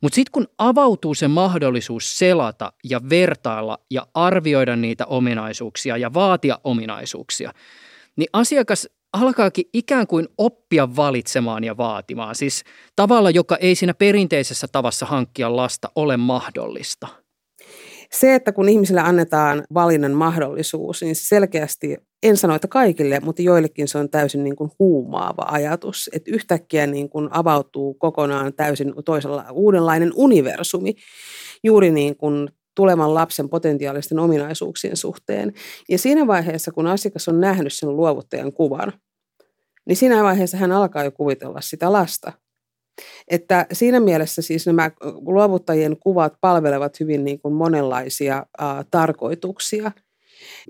[0.00, 6.60] Mutta sitten kun avautuu se mahdollisuus selata ja vertailla ja arvioida niitä ominaisuuksia ja vaatia
[6.64, 7.52] ominaisuuksia,
[8.16, 12.34] niin asiakas alkaakin ikään kuin oppia valitsemaan ja vaatimaan.
[12.34, 12.64] Siis
[12.96, 17.06] tavalla, joka ei siinä perinteisessä tavassa hankkia lasta ole mahdollista.
[18.12, 23.88] Se, että kun ihmisille annetaan valinnan mahdollisuus, niin selkeästi, en sano, että kaikille, mutta joillekin
[23.88, 29.44] se on täysin niin kuin huumaava ajatus, että yhtäkkiä niin kuin avautuu kokonaan täysin toisella
[29.52, 30.94] uudenlainen universumi,
[31.64, 32.48] juuri niin kuin
[32.80, 35.52] tulevan lapsen potentiaalisten ominaisuuksien suhteen.
[35.88, 38.92] Ja siinä vaiheessa, kun asiakas on nähnyt sen luovuttajan kuvan,
[39.86, 42.32] niin siinä vaiheessa hän alkaa jo kuvitella sitä lasta.
[43.28, 49.92] Että siinä mielessä siis nämä luovuttajien kuvat palvelevat hyvin niin kuin monenlaisia ä, tarkoituksia.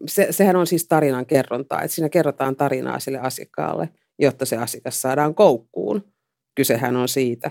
[0.07, 5.03] Se, sehän on siis tarinan kerrontaa, että siinä kerrotaan tarinaa sille asiakkaalle, jotta se asiakas
[5.03, 6.13] saadaan koukkuun.
[6.55, 7.51] Kysehän on siitä.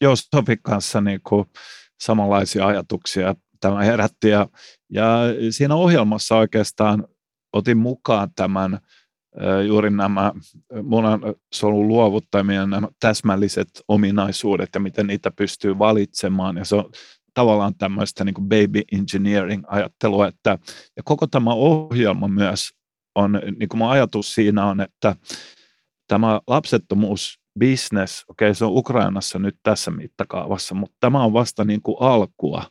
[0.00, 1.44] Joo, Sofi kanssa niin kuin
[2.06, 4.28] samanlaisia ajatuksia tämä herätti.
[4.28, 4.48] Ja,
[4.90, 5.18] ja
[5.50, 7.08] siinä ohjelmassa oikeastaan
[7.52, 8.78] otin mukaan tämän
[9.66, 10.32] juuri nämä
[10.82, 16.56] munansolun luovuttamien nämä täsmälliset ominaisuudet ja miten niitä pystyy valitsemaan.
[16.56, 16.90] Ja se on
[17.34, 20.58] tavallaan tämmöistä niin kuin baby engineering-ajattelua, että
[20.96, 22.70] ja koko tämä ohjelma myös
[23.14, 25.16] on, niin kuin ajatus siinä on, että
[26.08, 31.64] tämä lapsettomuus business, okei okay, se on Ukrainassa nyt tässä mittakaavassa, mutta tämä on vasta
[31.64, 32.64] niin kuin alkua.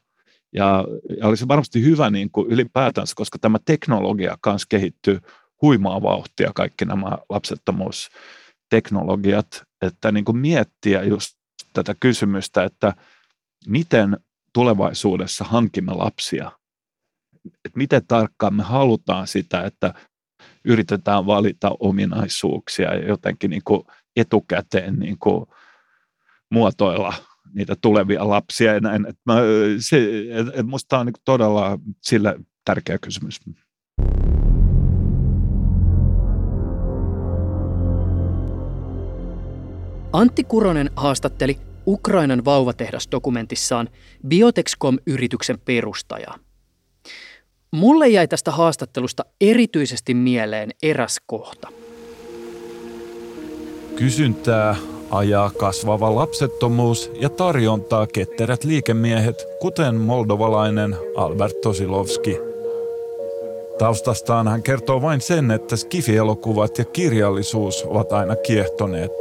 [0.54, 0.86] Ja,
[1.18, 5.20] ja olisi varmasti hyvä niin kuin ylipäätänsä, koska tämä teknologia kanssa kehittyy
[5.62, 11.38] huimaa vauhtia, kaikki nämä lapsettomuusteknologiat, että niin kuin miettiä just
[11.74, 12.94] tätä kysymystä, että
[13.68, 14.18] miten
[14.54, 16.52] tulevaisuudessa hankimme lapsia,
[17.46, 19.94] että miten tarkkaan me halutaan sitä, että
[20.66, 23.84] yritetään valita ominaisuuksia ja jotenkin niin kuin
[24.16, 25.46] etukäteen niin kuin
[26.52, 27.14] muotoilla
[27.54, 29.06] niitä tulevia lapsia ja näin.
[29.10, 29.36] Et mä,
[29.80, 29.98] se,
[30.32, 33.40] et, et musta on niin todella sille tärkeä kysymys.
[40.14, 43.90] Antti Kuronen haastatteli Ukrainan vauvatehdas-dokumentissaan
[44.28, 46.40] Biotexcom-yrityksen perustajaa.
[47.72, 51.68] Mulle jäi tästä haastattelusta erityisesti mieleen eräs kohta–
[53.96, 54.76] Kysyntää
[55.12, 62.40] ajaa kasvava lapsettomuus ja tarjontaa ketterät liikemiehet, kuten moldovalainen Albert Tosilovski.
[63.78, 69.12] Taustastaan hän kertoo vain sen, että skifielokuvat ja kirjallisuus ovat aina kiehtoneet.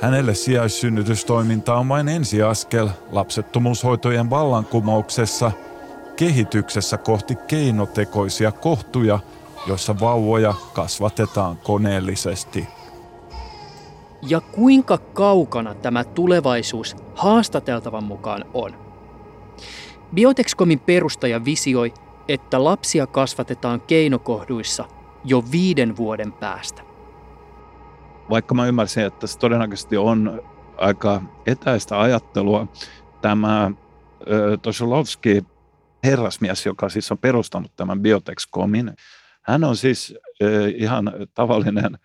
[0.00, 5.52] Hänelle sijaissynnytystoiminta on vain ensiaskel lapsettomuushoitojen vallankumouksessa,
[6.16, 9.18] kehityksessä kohti keinotekoisia kohtuja,
[9.66, 12.66] joissa vauvoja kasvatetaan koneellisesti–
[14.22, 18.74] ja kuinka kaukana tämä tulevaisuus haastateltavan mukaan on.
[20.14, 21.94] Biotexcomin perustaja visioi,
[22.28, 24.84] että lapsia kasvatetaan keinokohduissa
[25.24, 26.82] jo viiden vuoden päästä.
[28.30, 30.42] Vaikka mä ymmärsin, että se todennäköisesti on
[30.76, 32.66] aika etäistä ajattelua,
[33.22, 33.70] tämä
[34.62, 35.44] Tosolovski
[36.04, 38.92] herrasmies, joka siis on perustanut tämän Biotexcomin,
[39.42, 40.14] hän on siis
[40.76, 41.98] ihan tavallinen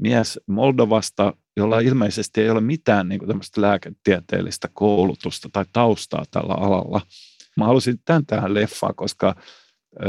[0.00, 3.20] mies Moldovasta, jolla ilmeisesti ei ole mitään niin
[3.56, 7.00] lääketieteellistä koulutusta tai taustaa tällä alalla.
[7.56, 9.34] Mä halusin tämän tähän leffaan, koska
[10.02, 10.06] ö,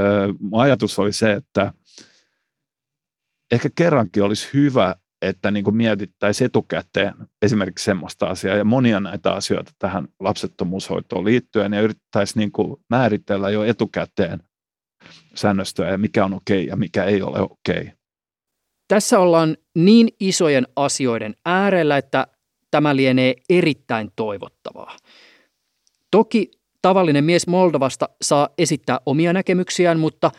[0.52, 1.74] ajatus oli se, että
[3.52, 9.34] ehkä kerrankin olisi hyvä, että niin kuin mietittäisiin etukäteen esimerkiksi semmoista asiaa ja monia näitä
[9.34, 14.44] asioita tähän lapsettomuushoitoon liittyen ja yrittäisiin niin määritellä jo etukäteen
[15.36, 17.92] säännöstöä ja mikä on okei ja mikä ei ole okei.
[18.88, 22.28] Tässä ollaan niin isojen asioiden äärellä, että
[22.72, 24.98] tämä lienee erittäin toivottavaa.
[26.12, 30.32] Toki tavallinen mies Moldovasta saa esittää omia näkemyksiään, mutta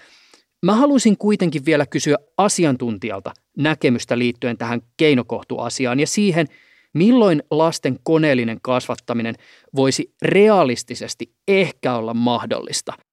[0.63, 6.47] mä haluaisin kuitenkin vielä kysyä asiantuntijalta näkemystä liittyen tähän keinokohtuasiaan ja siihen,
[6.95, 9.35] milloin lasten koneellinen kasvattaminen
[9.77, 12.93] voisi realistisesti ehkä olla mahdollista–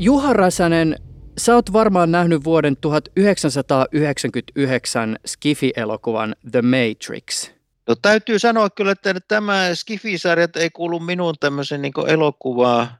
[0.00, 0.96] Juha Räsänen,
[1.38, 7.50] sä oot varmaan nähnyt vuoden 1999 Skifi-elokuvan The Matrix.
[7.88, 12.98] No täytyy sanoa kyllä, että tämä Skifi-sarjat ei kuulu minun tämmöisen niin elokuvaa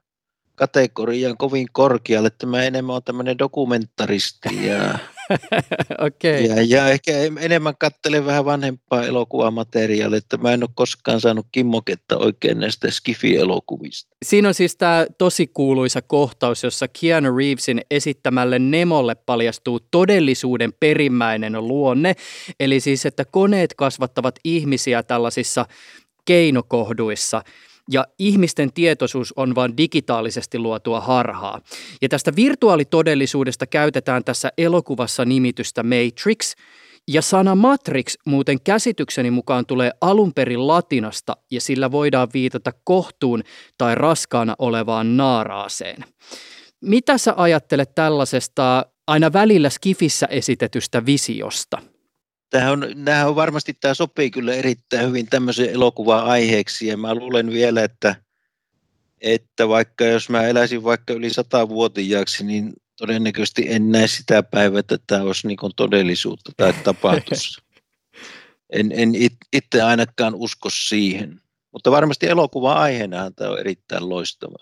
[0.54, 4.98] kategoriaan kovin korkealle, että mä enemmän olen tämmöinen dokumentaristi ja
[6.06, 6.40] okay.
[6.40, 12.18] Ja, ja ehkä enemmän katselen vähän vanhempaa elokuvamateriaalia, että mä en ole koskaan saanut kimmoketta
[12.18, 14.16] oikein näistä Skifi-elokuvista.
[14.24, 21.68] Siinä on siis tämä tosi kuuluisa kohtaus, jossa Keanu Reevesin esittämälle Nemolle paljastuu todellisuuden perimmäinen
[21.68, 22.14] luonne.
[22.60, 25.66] Eli siis, että koneet kasvattavat ihmisiä tällaisissa
[26.24, 27.42] keinokohduissa–
[27.90, 31.60] ja ihmisten tietoisuus on vain digitaalisesti luotua harhaa.
[32.02, 36.54] Ja tästä virtuaalitodellisuudesta käytetään tässä elokuvassa nimitystä Matrix,
[37.08, 43.42] Ja sana matrix muuten käsitykseni mukaan tulee alun perin latinasta ja sillä voidaan viitata kohtuun
[43.78, 46.04] tai raskaana olevaan naaraaseen.
[46.80, 51.78] Mitä sä ajattelet tällaisesta aina välillä skifissä esitetystä visiosta?
[52.50, 57.14] Tämähän on, nämähän on varmasti, tämä sopii kyllä erittäin hyvin tämmöisen elokuvan aiheeksi ja mä
[57.14, 58.16] luulen vielä, että,
[59.20, 64.98] että vaikka jos mä eläisin vaikka yli satavuotiaaksi, niin todennäköisesti en näe sitä päivää, että
[65.06, 67.58] tämä olisi niin todellisuutta tai tapahtus.
[68.72, 69.12] En, en
[69.52, 71.40] itse ainakaan usko siihen.
[71.72, 74.56] Mutta varmasti elokuvan aiheenahan tämä on erittäin loistava.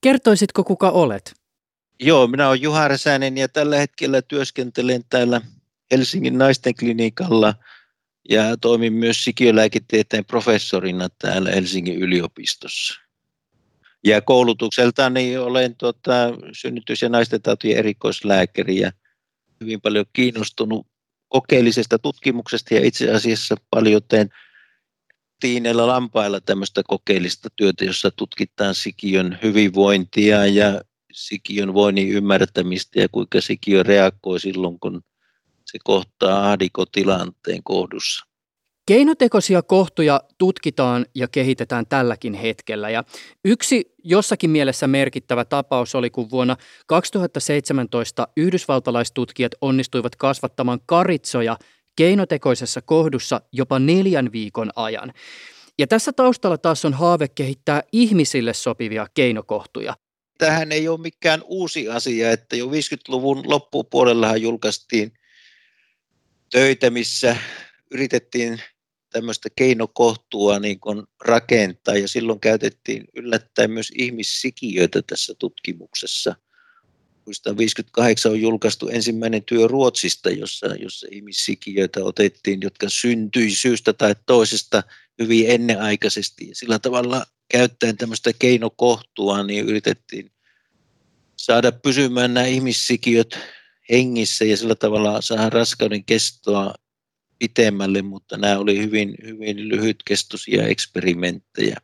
[0.00, 1.34] Kertoisitko kuka olet?
[2.00, 5.40] Joo, minä olen Juha Räsänen ja tällä hetkellä työskentelen täällä
[5.90, 7.54] Helsingin naisten klinikalla
[8.28, 13.00] ja toimin myös sikiölääketieteen professorina täällä Helsingin yliopistossa.
[14.04, 16.12] Ja koulutukseltani olen tota,
[16.52, 18.92] synnytys- ja naistentautien erikoislääkäri ja
[19.60, 20.86] hyvin paljon kiinnostunut
[21.28, 24.28] kokeellisesta tutkimuksesta ja itse asiassa paljon teen
[25.40, 30.80] tiineillä lampailla tämmöistä kokeellista työtä, jossa tutkitaan sikiön hyvinvointia ja
[31.12, 35.02] sikiön voinnin ymmärtämistä ja kuinka sikiö reagoi silloin, kun
[35.70, 38.26] se kohtaa ahdikotilanteen kohdussa.
[38.88, 42.90] Keinotekoisia kohtuja tutkitaan ja kehitetään tälläkin hetkellä.
[42.90, 43.04] Ja
[43.44, 51.58] yksi jossakin mielessä merkittävä tapaus oli, kun vuonna 2017 yhdysvaltalaistutkijat onnistuivat kasvattamaan karitsoja
[51.96, 55.12] keinotekoisessa kohdussa jopa neljän viikon ajan.
[55.78, 59.94] Ja tässä taustalla taas on haave kehittää ihmisille sopivia keinokohtuja.
[60.38, 65.12] Tähän ei ole mikään uusi asia, että jo 50-luvun loppupuolellahan julkaistiin
[66.50, 67.36] töitä, missä
[67.90, 68.60] yritettiin
[69.12, 76.36] tämmöistä keinokohtua niin kuin rakentaa ja silloin käytettiin yllättäen myös ihmissikiöitä tässä tutkimuksessa.
[77.26, 84.14] Muistan 58 on julkaistu ensimmäinen työ Ruotsista, jossa, jossa ihmissikiöitä otettiin, jotka syntyi syystä tai
[84.26, 84.82] toisesta
[85.18, 86.48] hyvin ennenaikaisesti.
[86.48, 90.30] Ja sillä tavalla käyttäen tämmöistä keinokohtua, niin yritettiin
[91.36, 93.38] saada pysymään nämä ihmissikiöt
[93.90, 96.74] hengissä ja sillä tavalla saada raskauden kestoa
[97.38, 101.76] pitemmälle, mutta nämä oli hyvin, hyvin lyhytkestoisia eksperimenttejä.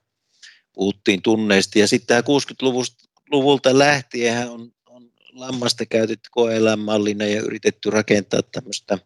[0.72, 8.98] Puhuttiin tunneista ja sitten 60-luvulta lähtien on, on lammasta käytetty koeelämallina ja yritetty rakentaa tämmöistä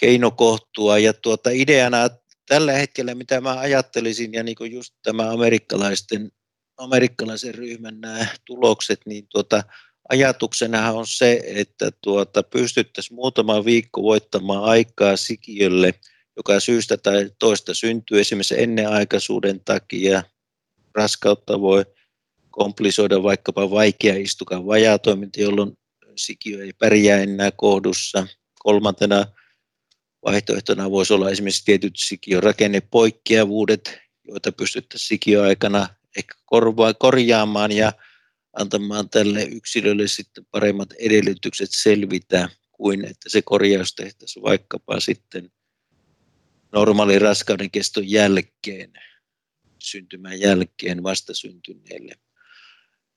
[0.00, 2.08] keinokohtua ja tuota ideana
[2.48, 6.32] tällä hetkellä, mitä mä ajattelisin ja niin kuin just tämä amerikkalaisten,
[6.76, 9.62] amerikkalaisen ryhmän nämä tulokset, niin tuota,
[10.08, 15.94] ajatuksena on se, että tuota, pystyttäisiin muutama viikko voittamaan aikaa sikiölle,
[16.36, 20.22] joka syystä tai toista syntyy esimerkiksi ennenaikaisuuden takia.
[20.94, 21.84] Raskautta voi
[22.50, 25.78] komplisoida vaikkapa vaikea istukan vajatoiminta, jolloin
[26.16, 28.26] sikiö ei pärjää enää kohdussa.
[28.58, 29.26] Kolmantena
[30.24, 37.92] vaihtoehtona voisi olla esimerkiksi tietyt sikiön rakennepoikkeavuudet, joita pystyttäisiin sikiöaikana ehkä korvaa, korjaamaan ja
[38.52, 45.52] antamaan tälle yksilölle sitten paremmat edellytykset selvitä kuin että se korjaus tehtäisiin vaikkapa sitten
[46.72, 48.92] normaali raskauden keston jälkeen,
[49.78, 52.14] syntymän jälkeen vastasyntyneelle.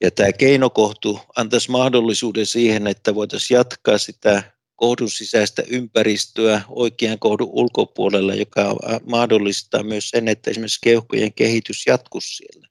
[0.02, 7.50] Ja tämä keinokohtu antaisi mahdollisuuden siihen, että voitaisiin jatkaa sitä kohdun sisäistä ympäristöä oikean kohdun
[7.52, 12.68] ulkopuolella, joka mahdollistaa myös sen, että esimerkiksi keuhkojen kehitys jatkuisi siellä.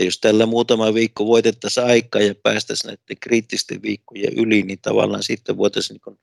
[0.00, 5.22] Ja jos tällä muutama viikko voitettaisiin aikaa ja päästäisiin näiden kriittisten viikkojen yli, niin tavallaan
[5.22, 6.18] sitten voitaisiin niin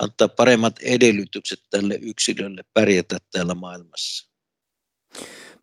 [0.00, 4.30] antaa paremmat edellytykset tälle yksilölle pärjätä täällä maailmassa.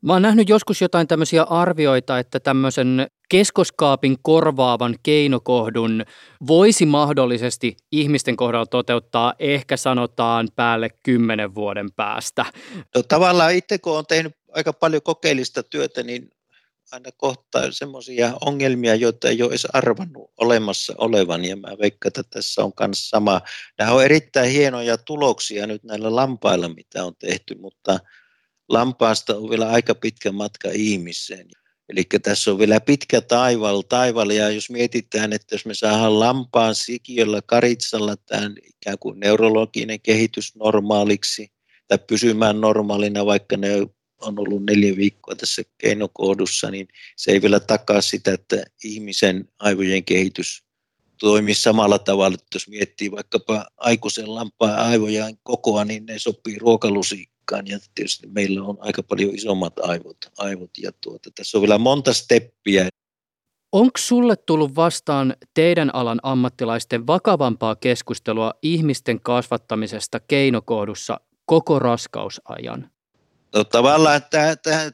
[0.02, 6.06] Mä oon nähnyt joskus jotain tämmöisiä arvioita, että tämmöisen keskoskaapin korvaavan keinokohdun
[6.48, 12.46] voisi mahdollisesti ihmisten kohdalla toteuttaa ehkä sanotaan päälle kymmenen vuoden päästä.
[12.96, 16.30] No, tavallaan itse kun olen tehnyt aika paljon kokeellista työtä, niin
[16.92, 22.24] aina kohtaa semmoisia ongelmia, joita ei ole edes arvannut olemassa olevan, ja mä veikkaan, että
[22.24, 23.42] tässä on myös sama.
[23.80, 28.00] Nämä on erittäin hienoja tuloksia nyt näillä lampailla, mitä on tehty, mutta
[28.70, 31.48] lampaasta on vielä aika pitkä matka ihmiseen.
[31.90, 36.76] Eli tässä on vielä pitkä taival, taival, ja jos mietitään, että jos me saadaan lampaan
[36.76, 41.52] sikiöllä, karitsalla tämän ikään kuin neurologinen kehitys normaaliksi,
[41.88, 43.70] tai pysymään normaalina, vaikka ne
[44.22, 50.04] on ollut neljä viikkoa tässä keinokohdussa, niin se ei vielä takaa sitä, että ihmisen aivojen
[50.04, 50.64] kehitys
[51.20, 52.34] toimii samalla tavalla.
[52.34, 58.64] Että jos miettii vaikkapa aikuisen lampaan aivojen kokoa, niin ne sopii ruokalusikkaan ja tietysti meillä
[58.64, 60.18] on aika paljon isommat aivot.
[60.38, 62.90] aivot ja tuota, tässä on vielä monta steppiä.
[63.72, 72.90] Onko sulle tullut vastaan teidän alan ammattilaisten vakavampaa keskustelua ihmisten kasvattamisesta keinokohdussa koko raskausajan?
[73.54, 74.22] No, tavallaan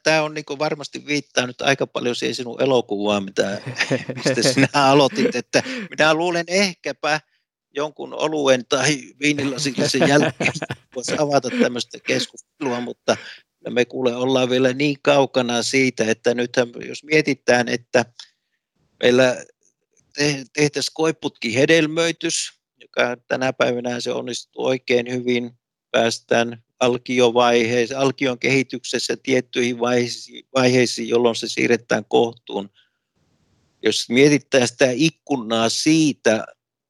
[0.03, 3.61] tämä on niin varmasti viittaa nyt aika paljon siihen sinun elokuvaan, mitä,
[4.15, 7.21] mistä sinä aloitit, että minä luulen ehkäpä
[7.75, 10.53] jonkun oluen tai viinilasille sen jälkeen
[10.95, 13.17] voisi avata tämmöistä keskustelua, mutta
[13.69, 18.05] me kuule ollaan vielä niin kaukana siitä, että nythän jos mietitään, että
[19.03, 19.45] meillä
[20.53, 22.51] tehtäisiin koiputki hedelmöitys,
[22.81, 25.51] joka tänä päivänä se onnistuu oikein hyvin,
[25.91, 32.69] päästään alkiovaiheessa, alkion kehityksessä tiettyihin vaiheisiin, vaiheisiin, jolloin se siirretään kohtuun.
[33.83, 36.45] Jos mietitään sitä ikkunaa siitä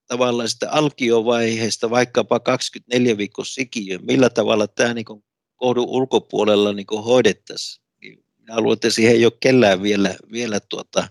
[0.07, 5.05] tavallaan sitä alkiovaiheesta, vaikkapa 24 viikon sikiö, millä tavalla tämä niin
[5.55, 7.85] kohdun ulkopuolella niin hoidettaisiin.
[8.01, 11.07] Niin minä luulen, että siihen ei ole kellään vielä, vielä, tuota,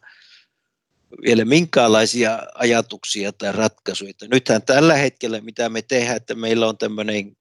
[1.23, 4.13] vielä minkäänlaisia ajatuksia tai ratkaisuja.
[4.31, 7.37] Nythän tällä hetkellä, mitä me tehdään, että meillä on tämmöinen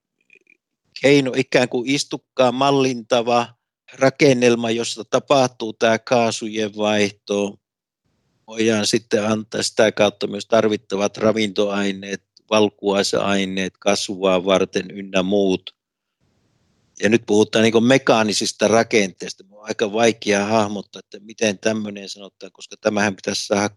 [1.02, 3.54] keino ikään kuin istukkaa mallintava
[3.92, 7.58] rakennelma, jossa tapahtuu tämä kaasujen vaihto.
[8.46, 15.74] Voidaan sitten antaa sitä kautta myös tarvittavat ravintoaineet, valkuaisaineet kasvua varten ynnä muut.
[17.02, 19.44] Ja nyt puhutaan niin mekaanisista rakenteista.
[19.50, 23.76] On aika vaikea hahmottaa, että miten tämmöinen sanotaan, koska tämähän pitäisi saada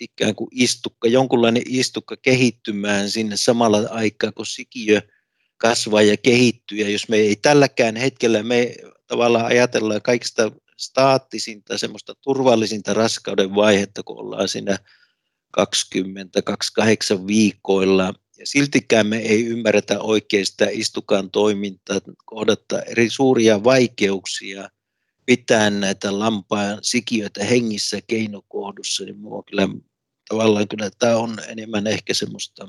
[0.00, 5.02] ikään kuin istukka, jonkunlainen istukka kehittymään sinne samalla aikaa, kun sikiö–
[5.60, 6.78] kasvaa ja kehittyy.
[6.78, 8.74] Ja jos me ei tälläkään hetkellä me
[9.06, 14.78] tavallaan ajatellaan kaikista staattisinta, semmoista turvallisinta raskauden vaihetta, kun ollaan siinä
[15.60, 18.14] 20-28 viikoilla.
[18.38, 24.70] Ja siltikään me ei ymmärretä oikein sitä istukan toimintaa, kohdata eri suuria vaikeuksia
[25.26, 29.68] pitää näitä lampaan sikiöitä hengissä keinokohdussa, niin mua kyllä
[30.28, 32.68] tavallaan kyllä tämä on enemmän ehkä semmoista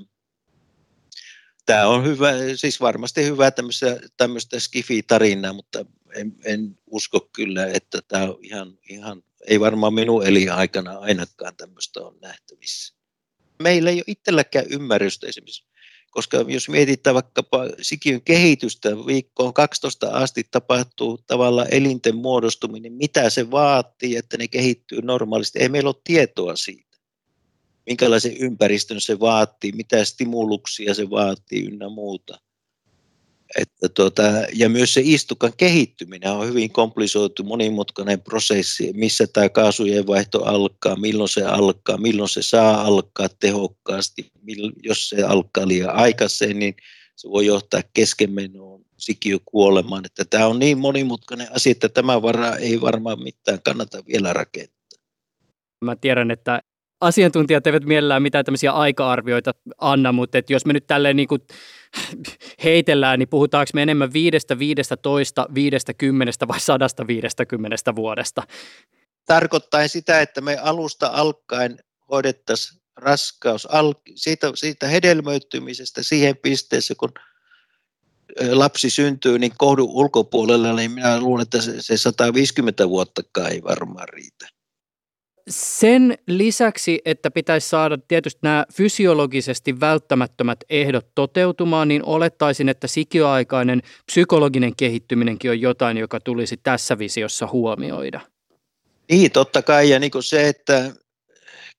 [1.66, 5.86] tämä on hyvä, siis varmasti hyvä tämmöistä, tämmöistä skifi-tarinaa, mutta
[6.16, 11.99] en, en, usko kyllä, että tämä on ihan, ihan, ei varmaan minun elinaikana ainakaan tämmöistä
[12.01, 12.95] on nähtävissä.
[13.64, 15.66] Meillä ei ole itselläkään ymmärrystä esimerkiksi,
[16.12, 23.51] koska jos mietitään vaikkapa sikiön kehitystä, viikkoon 12 asti tapahtuu tavallaan elinten muodostuminen, mitä se
[23.51, 25.59] vaatii, että ne kehittyy normaalisti.
[25.59, 26.91] Ei meillä ole tietoa siitä
[27.86, 32.40] minkälaisen ympäristön se vaatii, mitä stimuluksia se vaatii ynnä muuta.
[33.58, 34.24] Että tuota,
[34.54, 40.96] ja myös se istukan kehittyminen on hyvin komplisoitu, monimutkainen prosessi, missä tämä kaasujen vaihto alkaa,
[40.96, 44.32] milloin se alkaa, milloin se saa alkaa tehokkaasti.
[44.84, 46.76] Jos se alkaa liian aikaisin, niin
[47.16, 48.86] se voi johtaa keskenmenoon
[49.46, 50.06] kuolemaan.
[50.06, 55.00] Että tämä on niin monimutkainen asia, että tämä varaa ei varmaan mitään kannata vielä rakentaa.
[55.86, 56.62] Mä tiedän, että
[57.02, 61.41] asiantuntijat eivät mielellään mitään tämmöisiä aika-arvioita anna, mutta että jos me nyt tälleen niin kuin
[62.64, 68.43] heitellään, niin puhutaanko me enemmän viidestä, viidestä toista, viidestä kymmenestä vai sadasta viidestä kymmenestä vuodesta?
[69.26, 71.80] Tarkoittaa sitä, että me alusta alkaen
[72.12, 73.68] hoidettaisiin raskaus
[74.16, 77.12] siitä, siitä hedelmöittymisestä siihen pisteeseen, kun
[78.52, 84.61] lapsi syntyy, niin kohdun ulkopuolella, niin minä luulen, että se 150 vuottakaan ei varmaan riitä.
[85.50, 93.82] Sen lisäksi, että pitäisi saada tietysti nämä fysiologisesti välttämättömät ehdot toteutumaan, niin olettaisin, että sikioaikainen
[94.06, 98.22] psykologinen kehittyminenkin on jotain, joka tulisi tässä visiossa huomioida.
[99.12, 99.89] Niin, totta kai.
[99.89, 100.94] Ja niin kuin se, että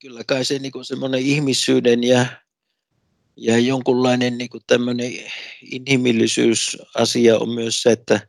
[0.01, 2.27] kyllä kai se niin semmoinen ihmisyyden ja,
[3.37, 5.13] ja jonkunlainen niin kuin tämmöinen
[5.71, 8.21] inhimillisyysasia on myös se, että,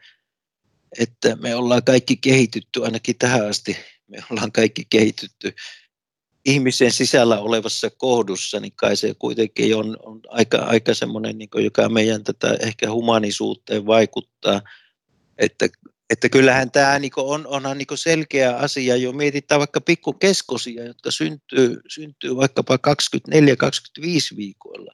[0.99, 3.77] että me ollaan kaikki kehitytty ainakin tähän asti–
[4.07, 5.53] me ollaan kaikki kehitytty
[6.45, 11.89] ihmisen sisällä olevassa kohdussa, niin kai se kuitenkin on, on aika, aika semmoinen, niin joka
[11.89, 14.61] meidän tätä ehkä humanisuuteen vaikuttaa,
[15.37, 15.69] että,
[16.09, 21.81] että kyllähän tämä niin on, onhan niin selkeä asia, jo mietitään vaikka pikkukeskosia, jotka syntyy,
[21.87, 24.93] syntyy vaikkapa 24-25 viikoilla.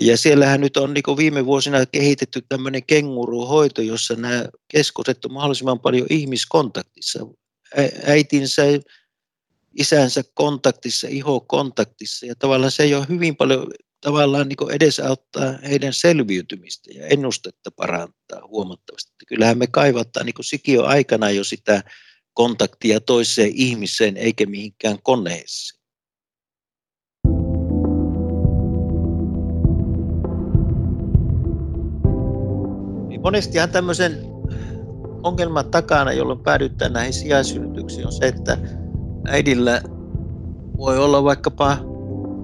[0.00, 5.80] Ja siellähän nyt on niin viime vuosina kehitetty tämmöinen kenguruhoito, jossa nämä keskoset on mahdollisimman
[5.80, 7.26] paljon ihmiskontaktissa
[8.06, 8.62] äitinsä,
[9.74, 13.66] isänsä kontaktissa, ihokontaktissa ja tavallaan se jo hyvin paljon
[14.00, 19.10] tavallaan niin edesauttaa heidän selviytymistä ja ennustetta parantaa huomattavasti.
[19.28, 21.82] Kyllähän me kaivataan niin sikio aikana jo sitä
[22.32, 25.80] kontaktia toiseen ihmiseen eikä mihinkään koneeseen.
[33.08, 34.35] Niin monestihan tämmöisen
[35.22, 38.58] ongelman takana, jolloin päädytään näihin sijaisynnytyksiin, on se, että
[39.28, 39.80] äidillä
[40.76, 41.76] voi olla vaikkapa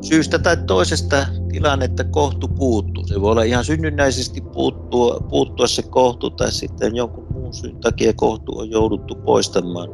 [0.00, 3.06] syystä tai toisesta tilannetta kohtu puuttuu.
[3.06, 8.12] Se voi olla ihan synnynnäisesti puuttua, puuttua se kohtu tai sitten jonkun muun syyn takia
[8.16, 9.88] kohtu on jouduttu poistamaan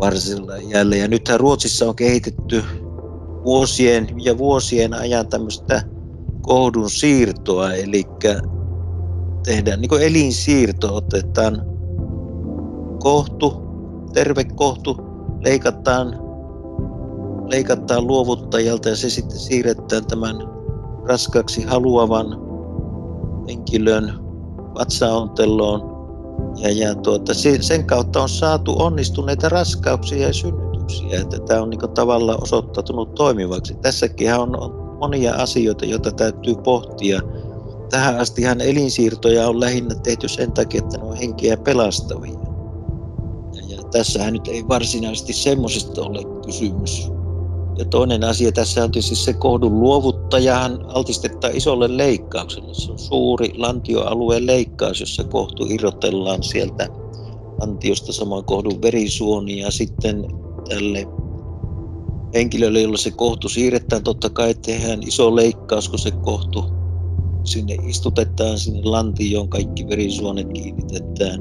[0.00, 1.02] varsilla jälleen.
[1.02, 2.64] Ja nythän Ruotsissa on kehitetty
[3.44, 5.82] vuosien ja vuosien ajan tämmöistä
[6.42, 8.04] kohdun siirtoa, eli
[9.42, 11.62] tehdään niin kuin elinsiirto, otetaan
[12.98, 13.62] kohtu,
[14.12, 14.96] terve kohtu,
[15.44, 16.18] leikataan,
[17.46, 20.36] leikataan luovuttajalta ja se sitten siirretään tämän
[21.08, 22.26] raskaaksi haluavan
[23.48, 24.12] henkilön
[24.74, 25.90] vatsaonteloon.
[26.56, 31.94] Ja, ja tuota, sen kautta on saatu onnistuneita raskauksia ja synnytyksiä, että tämä on niin
[31.94, 33.74] tavallaan osoittautunut toimivaksi.
[33.74, 37.20] Tässäkin on, on monia asioita, joita täytyy pohtia.
[37.90, 42.38] Tähän astihan elinsiirtoja on lähinnä tehty sen takia, että ne on henkiä pelastavia.
[43.68, 47.10] Ja, tässähän nyt ei varsinaisesti semmoisesta ole kysymys.
[47.78, 52.74] Ja toinen asia tässä on tietysti se kohdun luovuttajahan altistetaan isolle leikkaukselle.
[52.74, 56.88] Se on suuri lantioalueen leikkaus, jossa kohtu irrotellaan sieltä
[57.60, 60.26] lantiosta saman kohdun verisuoni ja sitten
[60.68, 61.06] tälle
[62.34, 66.79] henkilölle, jolle se kohtu siirretään, totta kai tehdään iso leikkaus, kun se kohtu
[67.44, 71.40] sinne istutetaan sinne lantioon, kaikki verisuonet kiinnitetään.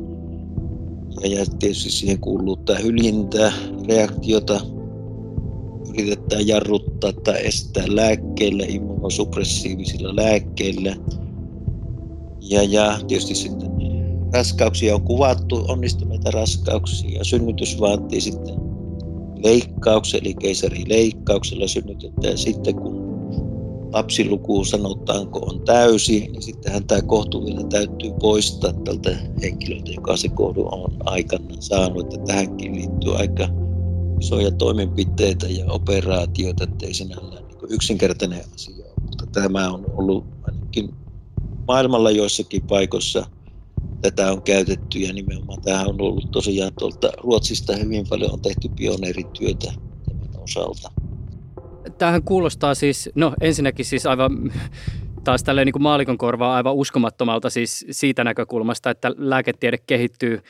[1.24, 3.52] Ja, ja tietysti siihen kuuluu tämä hyljintää,
[3.88, 4.62] reaktiota,
[5.90, 10.96] yritetään jarruttaa tai estää lääkkeillä, immunosuppressiivisilla lääkkeillä.
[12.42, 13.70] Ja, ja tietysti sitten
[14.34, 18.56] raskauksia on kuvattu, onnistuneita raskauksia ja synnytys vaatii sitten
[19.44, 22.38] leikkauksen, eli keisarileikkauksella synnytetään.
[22.38, 22.99] Sitten kun
[23.94, 30.30] lapsiluku sanotaanko on täysi, niin sittenhän tämä kohtu vielä täytyy poistaa tältä henkilöltä, joka se
[30.30, 32.14] kohdu on aikana saanut.
[32.14, 33.48] Että tähänkin liittyy aika
[34.20, 40.94] isoja toimenpiteitä ja operaatioita, ettei sinällään niin yksinkertainen asia Mutta tämä on ollut ainakin
[41.68, 43.26] maailmalla joissakin paikoissa
[44.02, 48.70] tätä on käytetty ja nimenomaan tämä on ollut tosiaan tuolta Ruotsista hyvin paljon on tehty
[48.70, 49.74] pioneerityötä
[50.08, 50.92] tämän osalta.
[52.00, 54.52] Tämähän kuulostaa siis, no ensinnäkin siis aivan
[55.24, 60.42] taas tälleen niin kuin maalikon korvaa aivan uskomattomalta siis siitä näkökulmasta, että lääketiede kehittyy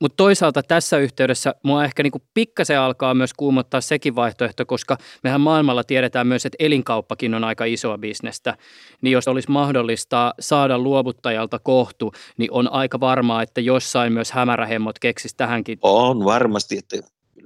[0.00, 5.40] mutta toisaalta tässä yhteydessä mua ehkä niinku pikkasen alkaa myös kuumottaa sekin vaihtoehto, koska mehän
[5.40, 8.56] maailmalla tiedetään myös, että elinkauppakin on aika isoa bisnestä.
[9.00, 14.98] Niin jos olisi mahdollista saada luovuttajalta kohtu, niin on aika varmaa, että jossain myös hämärähemmot
[14.98, 15.78] keksis tähänkin.
[15.82, 16.96] On varmasti, että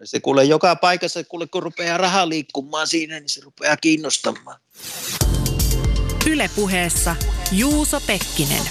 [0.01, 4.61] kyllä se kuule joka paikassa, kuule kun rupeaa rahaa liikkumaan siinä, niin se rupeaa kiinnostamaan.
[6.30, 7.16] Ylepuheessa
[7.53, 8.62] Juuso Pekkinen.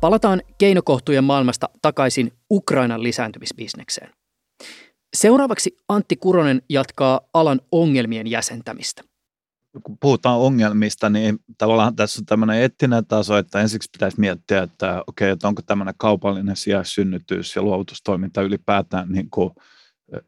[0.00, 4.10] Palataan keinokohtujen maailmasta takaisin Ukrainan lisääntymisbisnekseen.
[5.16, 9.02] Seuraavaksi Antti Kuronen jatkaa alan ongelmien jäsentämistä.
[9.82, 15.04] Kun puhutaan ongelmista, niin tavallaan tässä on tämmöinen eettinen taso, että ensiksi pitäisi miettiä, että
[15.06, 19.50] okei, että onko tämmöinen kaupallinen sijaissynnytys ja luovutustoiminta ylipäätään niin kuin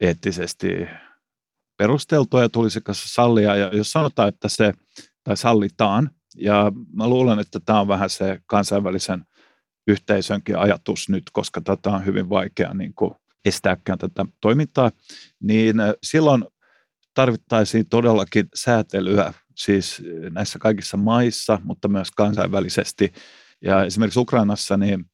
[0.01, 0.69] eettisesti
[1.77, 3.57] perusteltua ja tulisiko se sallia.
[3.57, 4.73] Ja jos sanotaan, että se
[5.25, 9.25] tai sallitaan, ja mä luulen, että tämä on vähän se kansainvälisen
[9.87, 14.91] yhteisönkin ajatus nyt, koska tätä on hyvin vaikea niin kuin estääkään tätä toimintaa,
[15.41, 16.45] niin silloin
[17.15, 23.13] tarvittaisiin todellakin säätelyä siis näissä kaikissa maissa, mutta myös kansainvälisesti.
[23.65, 25.05] Ja esimerkiksi Ukrainassa niin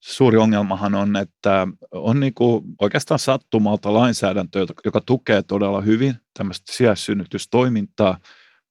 [0.00, 6.72] suuri ongelmahan on, että on niin kuin oikeastaan sattumalta lainsäädäntö, joka tukee todella hyvin tämmöistä
[6.72, 8.18] sijaissynnytystoimintaa,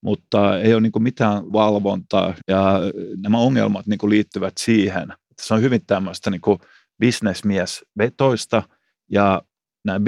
[0.01, 2.79] mutta ei ole niin kuin mitään valvontaa ja
[3.21, 6.59] nämä ongelmat niin kuin liittyvät siihen, se on hyvin tämmöistä niin kuin
[6.99, 8.63] bisnesmiesvetoista
[9.11, 9.41] ja
[9.85, 9.99] nämä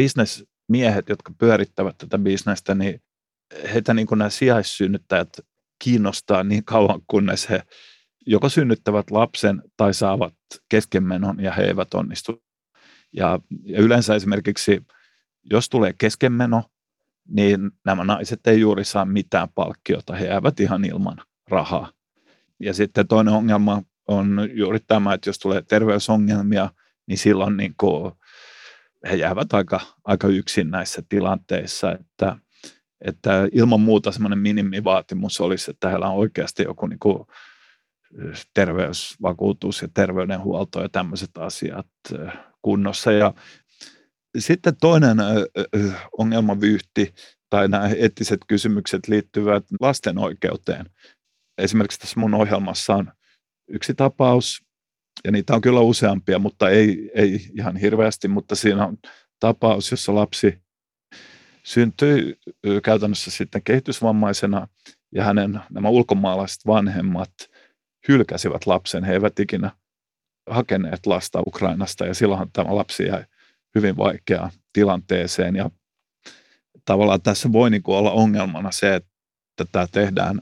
[0.70, 3.02] bisnesmiehet, jotka pyörittävät tätä bisnestä, niin
[3.74, 5.30] heitä niin kuin nämä sijaissynnyttäjät
[5.84, 7.62] kiinnostaa niin kauan, kunnes he
[8.26, 10.34] joko synnyttävät lapsen tai saavat
[10.70, 12.44] keskenmenon ja he eivät onnistu.
[13.14, 14.82] Ja, ja yleensä esimerkiksi,
[15.44, 16.64] jos tulee keskenmeno,
[17.28, 21.18] niin nämä naiset ei juuri saa mitään palkkiota, he jäävät ihan ilman
[21.50, 21.92] rahaa.
[22.60, 26.70] Ja sitten toinen ongelma on juuri tämä, että jos tulee terveysongelmia,
[27.08, 28.14] niin silloin niin kuin
[29.10, 32.36] he jäävät aika, aika yksin näissä tilanteissa, että,
[33.02, 37.24] että ilman muuta semmoinen minimivaatimus olisi, että heillä on oikeasti joku niin kuin
[38.54, 41.88] terveysvakuutus ja terveydenhuolto ja tämmöiset asiat
[42.62, 43.12] kunnossa.
[43.12, 43.34] Ja
[44.38, 45.18] sitten toinen
[46.18, 47.14] ongelmavyyhti
[47.50, 50.86] tai nämä eettiset kysymykset liittyvät lasten oikeuteen.
[51.58, 53.12] Esimerkiksi tässä mun ohjelmassa on
[53.70, 54.69] yksi tapaus,
[55.24, 58.98] ja niitä on kyllä useampia, mutta ei, ei ihan hirveästi, mutta siinä on
[59.40, 60.62] tapaus, jossa lapsi
[61.64, 62.40] syntyi
[62.84, 64.68] käytännössä sitten kehitysvammaisena
[65.12, 67.34] ja hänen nämä ulkomaalaiset vanhemmat
[68.08, 69.04] hylkäsivät lapsen.
[69.04, 69.72] He eivät ikinä
[70.50, 73.26] hakeneet lasta Ukrainasta ja silloinhan tämä lapsi jäi
[73.76, 75.70] hyvin vaikeaan tilanteeseen ja
[76.86, 80.42] tavallaan tässä voi niin kuin olla ongelmana se, että tämä tehdään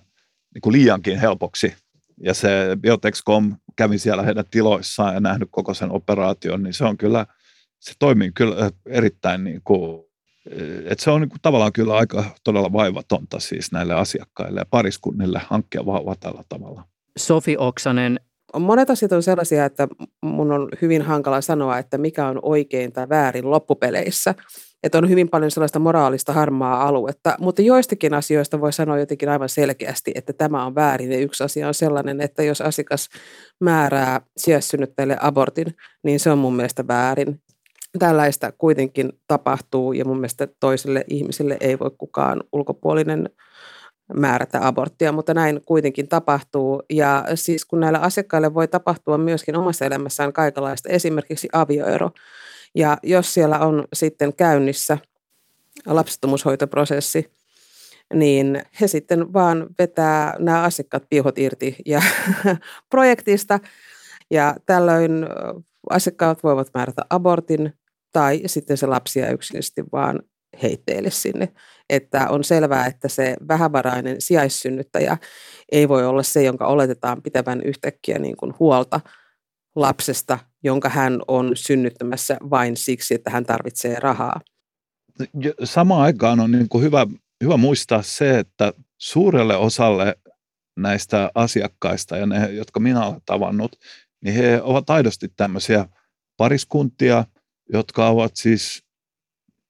[0.54, 1.76] niin kuin liiankin helpoksi
[2.24, 6.98] ja se Biotexcom kävi siellä heidän tiloissaan ja nähnyt koko sen operaation, niin se on
[6.98, 7.26] kyllä,
[7.80, 10.04] se toimii kyllä erittäin niin kuin,
[10.86, 15.42] että se on niin kuin tavallaan kyllä aika todella vaivatonta siis näille asiakkaille ja pariskunnille
[15.46, 16.84] hankkia vauva tällä tavalla.
[17.18, 18.20] Sofi Oksanen,
[18.60, 19.88] Monet asiat on sellaisia, että
[20.22, 24.36] mun on hyvin hankala sanoa, että mikä on oikein tai väärin loppupeleissä.
[24.88, 29.50] Että on hyvin paljon sellaista moraalista harmaa aluetta, mutta joistakin asioista voi sanoa jotenkin aivan
[29.50, 31.12] selkeästi, että tämä on väärin.
[31.12, 33.10] Ja yksi asia on sellainen, että jos asiakas
[33.60, 37.42] määrää sijaissynnyttäjille abortin, niin se on mun mielestä väärin.
[38.00, 43.30] Tällaista kuitenkin tapahtuu ja mun mielestä toiselle ihmiselle ei voi kukaan ulkopuolinen
[44.14, 46.84] määrätä aborttia, mutta näin kuitenkin tapahtuu.
[46.90, 52.10] Ja siis kun näillä asiakkaille voi tapahtua myöskin omassa elämässään kaikenlaista, esimerkiksi avioero.
[52.78, 54.98] Ja jos siellä on sitten käynnissä
[55.86, 57.32] lapsettomuushoitoprosessi,
[58.14, 62.02] niin he sitten vaan vetää nämä asiakkaat pihot irti ja
[62.90, 63.60] projektista.
[64.32, 65.26] Ja tällöin
[65.90, 67.74] asiakkaat voivat määrätä abortin
[68.12, 70.20] tai sitten se lapsia yksinkertaisesti vaan
[70.64, 71.54] heitteille sinne.
[71.90, 75.18] Että on selvää, että se vähävarainen sijaissynnyttäjä
[75.72, 79.00] ei voi olla se, jonka oletetaan pitävän yhtäkkiä niin kuin huolta
[79.76, 84.42] lapsesta, jonka hän on synnyttämässä vain siksi, että hän tarvitsee rahaa.
[85.64, 87.08] Samaan aikaan on niin kuin hyvä,
[87.44, 90.16] hyvä muistaa se, että suurelle osalle
[90.78, 93.76] näistä asiakkaista ja ne, jotka minä olen tavannut,
[94.22, 95.86] niin he ovat aidosti tämmöisiä
[96.38, 97.26] pariskuntia,
[97.74, 98.84] jotka ovat siis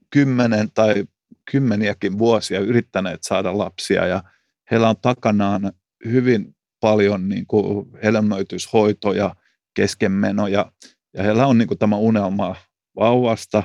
[0.09, 1.05] kymmenen tai
[1.51, 4.23] kymmeniäkin vuosia yrittäneet saada lapsia ja
[4.71, 5.71] heillä on takanaan
[6.05, 9.35] hyvin paljon niin kuin hedelmöityshoitoja,
[9.77, 10.71] keskenmenoja
[11.13, 12.55] ja heillä on niin kuin tämä unelma
[12.95, 13.63] vauvasta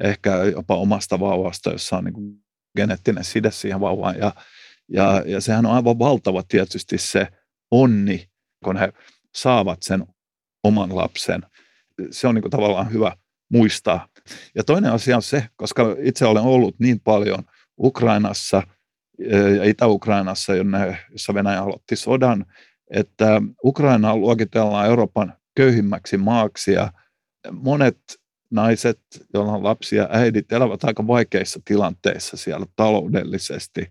[0.00, 2.44] ja ehkä jopa omasta vauvasta, jossa on niin kuin
[2.76, 4.32] geneettinen side siihen vauvaan ja,
[4.88, 7.28] ja, ja sehän on aivan valtava tietysti se
[7.70, 8.28] onni,
[8.64, 8.92] kun he
[9.34, 10.04] saavat sen
[10.64, 11.42] oman lapsen.
[12.10, 13.16] Se on niin kuin tavallaan hyvä
[13.52, 14.08] muistaa.
[14.54, 17.44] Ja toinen asia on se, koska itse olen ollut niin paljon
[17.78, 18.62] Ukrainassa
[19.56, 22.46] ja Itä-Ukrainassa, jonne, jossa Venäjä aloitti sodan,
[22.90, 26.92] että Ukraina luokitellaan Euroopan köyhimmäksi maaksi ja
[27.52, 27.98] monet
[28.50, 29.00] naiset,
[29.34, 33.90] joilla on lapsia, äidit elävät aika vaikeissa tilanteissa siellä taloudellisesti.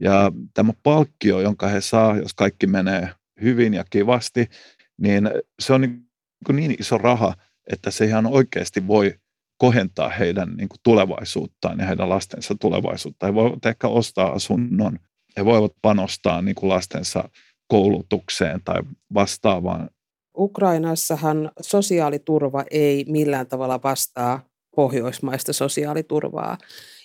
[0.00, 3.08] Ja tämä palkkio, jonka he saa, jos kaikki menee
[3.42, 4.50] hyvin ja kivasti,
[4.98, 5.30] niin
[5.60, 6.06] se on niin,
[6.52, 7.34] niin iso raha,
[7.72, 9.14] että se ihan oikeasti voi
[9.58, 13.26] kohentaa heidän niin kuin tulevaisuuttaan ja heidän lastensa tulevaisuutta.
[13.26, 14.98] He voivat ehkä ostaa asunnon,
[15.36, 17.28] he voivat panostaa niin kuin lastensa
[17.68, 18.82] koulutukseen tai
[19.14, 19.90] vastaavaan.
[20.38, 24.40] Ukrainassahan sosiaaliturva ei millään tavalla vastaa
[24.76, 26.58] pohjoismaista sosiaaliturvaa.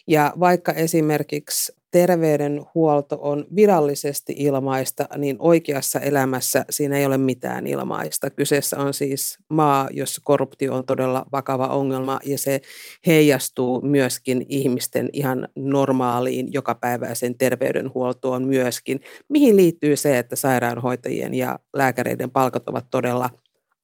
[0.07, 8.29] Ja vaikka esimerkiksi terveydenhuolto on virallisesti ilmaista, niin oikeassa elämässä siinä ei ole mitään ilmaista.
[8.29, 12.61] Kyseessä on siis maa, jossa korruptio on todella vakava ongelma ja se
[13.07, 18.99] heijastuu myöskin ihmisten ihan normaaliin jokapäiväiseen terveydenhuoltoon myöskin,
[19.29, 23.29] mihin liittyy se, että sairaanhoitajien ja lääkäreiden palkat ovat todella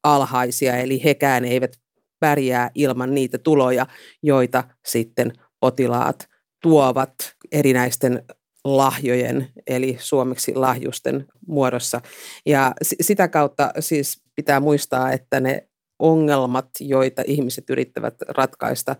[0.04, 1.80] alhaisia, eli hekään eivät
[2.20, 3.88] pärjää ilman niitä tuloja,
[4.24, 5.34] joita sitten
[5.64, 6.28] potilaat
[6.62, 7.14] tuovat
[7.52, 8.24] erinäisten
[8.64, 12.02] lahjojen, eli suomeksi lahjusten muodossa.
[12.46, 15.68] Ja sitä kautta siis pitää muistaa, että ne
[16.00, 18.96] ongelmat, joita ihmiset yrittävät ratkaista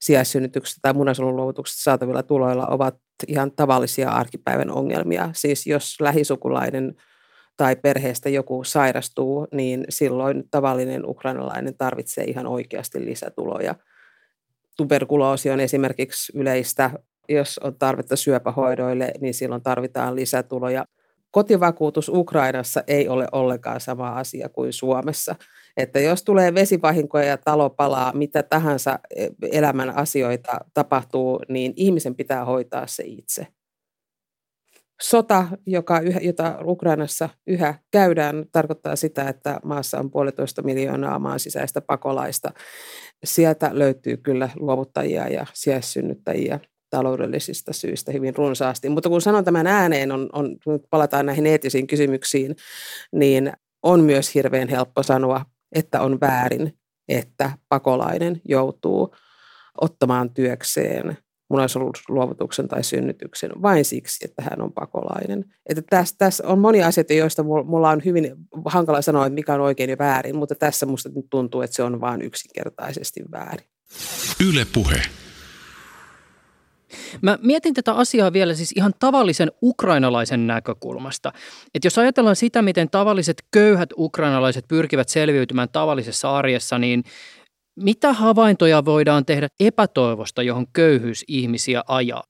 [0.00, 2.96] sijaissynnytyksestä tai munasoluluovutuksesta saatavilla tuloilla, ovat
[3.28, 5.30] ihan tavallisia arkipäivän ongelmia.
[5.34, 6.94] Siis jos lähisukulainen
[7.56, 13.74] tai perheestä joku sairastuu, niin silloin tavallinen ukrainalainen tarvitsee ihan oikeasti lisätuloja–
[14.80, 16.90] tuberkuloosi on esimerkiksi yleistä.
[17.28, 20.84] Jos on tarvetta syöpähoidoille, niin silloin tarvitaan lisätuloja.
[21.30, 25.34] Kotivakuutus Ukrainassa ei ole ollenkaan sama asia kuin Suomessa.
[25.76, 32.14] Että jos tulee vesivahinkoja ja talo palaa, mitä tahansa e, elämän asioita tapahtuu, niin ihmisen
[32.14, 33.46] pitää hoitaa se itse
[35.02, 41.80] sota, joka jota Ukrainassa yhä käydään, tarkoittaa sitä, että maassa on puolitoista miljoonaa maan sisäistä
[41.80, 42.50] pakolaista.
[43.24, 48.88] Sieltä löytyy kyllä luovuttajia ja sijaissynnyttäjiä taloudellisista syistä hyvin runsaasti.
[48.88, 52.56] Mutta kun sanon tämän ääneen, on, on, kun palataan näihin eettisiin kysymyksiin,
[53.12, 55.44] niin on myös hirveän helppo sanoa,
[55.74, 56.78] että on väärin,
[57.08, 59.14] että pakolainen joutuu
[59.80, 61.16] ottamaan työkseen
[61.50, 65.44] munaisoluovutuksen tai synnytyksen vain siksi, että hän on pakolainen.
[65.66, 69.60] Että tässä, tässä on monia asioita, joista mulla on hyvin hankala sanoa, että mikä on
[69.60, 73.66] oikein ja väärin, mutta tässä musta nyt tuntuu, että se on vain yksinkertaisesti väärin.
[74.48, 75.02] Yle puhe.
[77.22, 81.32] Mä mietin tätä asiaa vielä siis ihan tavallisen ukrainalaisen näkökulmasta.
[81.74, 87.04] Että jos ajatellaan sitä, miten tavalliset köyhät ukrainalaiset pyrkivät selviytymään tavallisessa arjessa, niin
[87.76, 92.22] mitä havaintoja voidaan tehdä epätoivosta, johon köyhyys ihmisiä ajaa?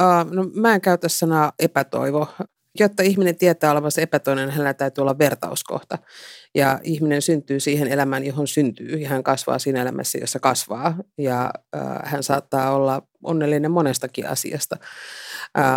[0.00, 2.28] Uh, no, mä en käytä sanaa epätoivo.
[2.80, 5.98] Jotta ihminen tietää olevansa epätoinen, hänellä täytyy olla vertauskohta.
[6.54, 8.96] Ja ihminen syntyy siihen elämään, johon syntyy.
[8.98, 10.96] Ja hän kasvaa siinä elämässä, jossa kasvaa.
[11.18, 14.76] Ja uh, hän saattaa olla onnellinen monestakin asiasta.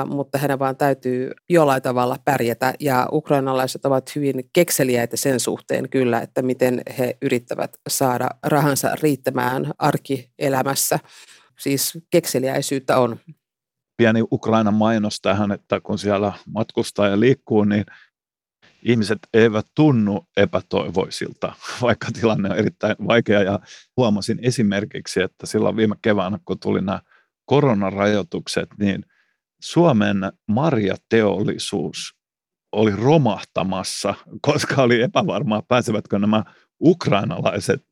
[0.05, 2.73] Mutta hänen vaan täytyy jollain tavalla pärjätä.
[2.79, 9.71] Ja ukrainalaiset ovat hyvin kekseliäitä sen suhteen kyllä, että miten he yrittävät saada rahansa riittämään
[9.77, 10.99] arkielämässä.
[11.59, 13.19] Siis kekseliäisyyttä on
[13.97, 17.85] pieni Ukrainan mainos tähän, että kun siellä matkustaa ja liikkuu, niin
[18.83, 23.43] ihmiset eivät tunnu epätoivoisilta, vaikka tilanne on erittäin vaikea.
[23.43, 23.59] Ja
[23.97, 27.01] huomasin esimerkiksi, että silloin viime keväänä, kun tuli nämä
[27.45, 29.05] koronarajoitukset, niin
[29.61, 32.13] Suomen marjateollisuus
[32.71, 36.43] oli romahtamassa, koska oli epävarmaa, pääsevätkö nämä
[36.81, 37.83] ukrainalaiset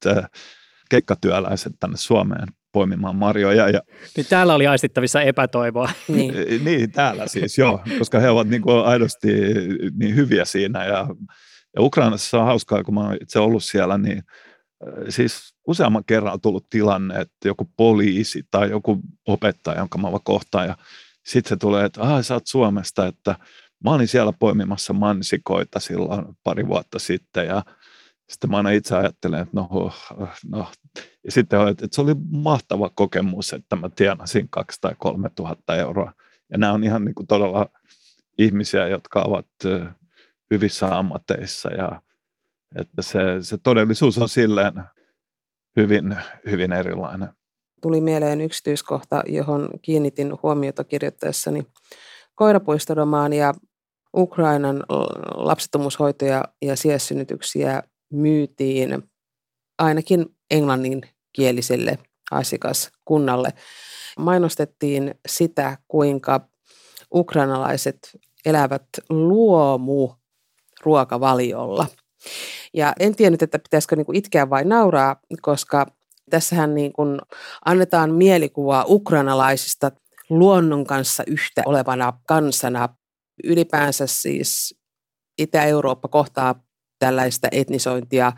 [0.89, 3.70] keikkatyöläiset tänne Suomeen poimimaan marjoja.
[3.70, 3.82] Ja,
[4.18, 5.89] niin täällä oli aistittavissa epätoivoa.
[6.07, 9.28] Niin, niin täällä siis joo, koska he ovat niin kuin aidosti
[9.99, 10.86] niin hyviä siinä.
[10.86, 11.07] Ja,
[11.76, 14.24] ja Ukrainassa on hauskaa, kun mä olen itse ollut siellä, niin
[15.09, 20.68] siis useamman kerran on tullut tilanne, että joku poliisi tai joku opettaja, jonka mä kohtaan,
[20.68, 20.78] ja
[21.28, 23.36] sitten se tulee, että ah, sä oot Suomesta, että
[23.84, 27.63] mä olin siellä poimimassa mansikoita silloin pari vuotta sitten, ja
[28.30, 29.91] sitten mä aina itse ajattelen, että no,
[30.51, 30.67] no.
[31.23, 36.13] ja sitten että se oli mahtava kokemus, että mä tienasin kaksi tai kolme tuhatta euroa.
[36.51, 37.69] Ja nämä on ihan niin kuin todella
[38.38, 39.47] ihmisiä, jotka ovat
[40.51, 42.01] hyvissä ammateissa ja
[42.75, 44.73] että se, se todellisuus on silleen
[45.75, 47.30] hyvin, hyvin erilainen.
[48.02, 51.68] Mieleen yksityiskohta, johon kiinnitin huomiota kirjoittaessani
[52.36, 53.54] koirapuistodomaania
[54.16, 54.84] Ukrainan
[55.36, 57.84] lapsettomuushoitoja ja sijaissynnytyksiä
[58.14, 59.04] myytiin
[59.78, 61.98] ainakin englanninkieliselle
[62.32, 63.50] asiakaskunnalle.
[64.20, 66.42] Mainostettiin sitä, kuinka
[67.14, 70.10] ukrainalaiset elävät luomu
[70.84, 71.88] ruokavaliolla.
[72.74, 75.86] Ja en tiennyt, että pitäisikö niin kuin itkeä vai nauraa, koska
[76.30, 77.19] tässähän niin kuin
[77.65, 79.91] annetaan mielikuvaa ukrainalaisista
[80.30, 82.89] luonnon kanssa yhtä olevana kansana.
[83.43, 84.75] Ylipäänsä siis
[85.38, 86.55] Itä-Eurooppa kohtaa
[86.99, 88.32] tällaista etnisointia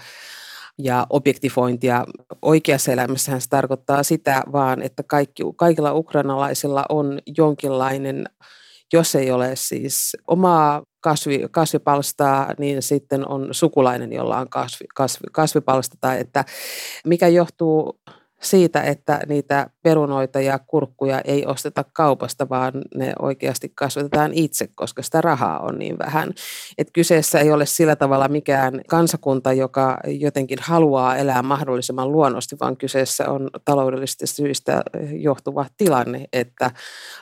[0.77, 2.05] ja objektifointia.
[2.41, 8.25] Oikeassa elämässähän se tarkoittaa sitä vaan, että kaikki, kaikilla ukrainalaisilla on jonkinlainen,
[8.93, 15.27] jos ei ole siis omaa kasvi, kasvipalstaa, niin sitten on sukulainen, jolla on kasvi, kasvi,
[15.31, 15.97] kasvipalsta.
[16.01, 16.45] Tai että
[17.05, 17.99] mikä johtuu
[18.41, 25.01] siitä, että niitä perunoita ja kurkkuja ei osteta kaupasta, vaan ne oikeasti kasvatetaan itse, koska
[25.01, 26.33] sitä rahaa on niin vähän.
[26.77, 32.77] Et kyseessä ei ole sillä tavalla mikään kansakunta, joka jotenkin haluaa elää mahdollisimman luonnosti, vaan
[32.77, 34.81] kyseessä on taloudellisista syistä
[35.11, 36.71] johtuva tilanne, että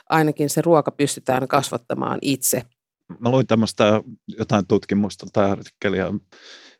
[0.08, 2.62] ainakin se ruoka pystytään kasvattamaan itse.
[3.20, 4.02] Mä luin tämmöistä
[4.38, 6.12] jotain tutkimusta tai artikkelia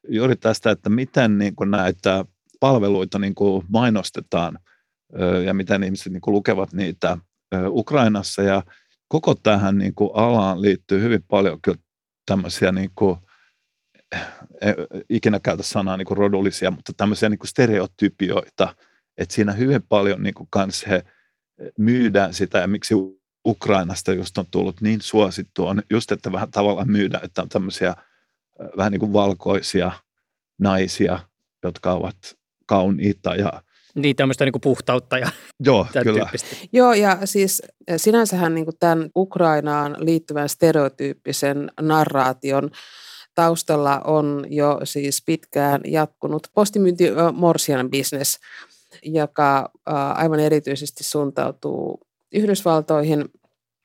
[0.08, 2.24] juuri tästä, että miten niin näitä
[2.60, 4.58] palveluita niin kuin mainostetaan
[5.46, 7.18] ja miten ihmiset niin kuin lukevat niitä
[7.68, 8.42] Ukrainassa.
[8.42, 8.62] Ja
[9.08, 11.78] koko tähän niin kuin alaan liittyy hyvin paljon kyllä
[12.26, 13.16] tämmöisiä, niin kuin,
[14.60, 14.72] e,
[15.08, 18.74] ikinä käytä sanaa niin kuin rodullisia, mutta tämmöisiä niin kuin stereotypioita,
[19.18, 21.04] että siinä hyvin paljon niin kuin kans he
[21.78, 22.94] myydään sitä ja miksi
[23.48, 27.94] Ukrainasta just on tullut niin suosittu on just, että vähän tavallaan myydään, että on tämmöisiä
[28.76, 29.92] vähän niin kuin valkoisia
[30.58, 31.18] naisia,
[31.62, 32.16] jotka ovat
[32.66, 33.62] kauniita ja
[33.94, 35.30] niin, tämmöistä niin kuin puhtautta ja
[35.60, 36.18] Joo, kyllä.
[36.18, 36.56] Tyyppistä.
[36.72, 42.70] Joo, ja siis eh, sinänsähän niin kuin tämän Ukrainaan liittyvän stereotyyppisen narraation
[43.34, 48.38] taustalla on jo siis pitkään jatkunut postimyynti Morsian business,
[49.02, 49.70] joka
[50.14, 52.00] aivan erityisesti suuntautuu
[52.32, 53.24] Yhdysvaltoihin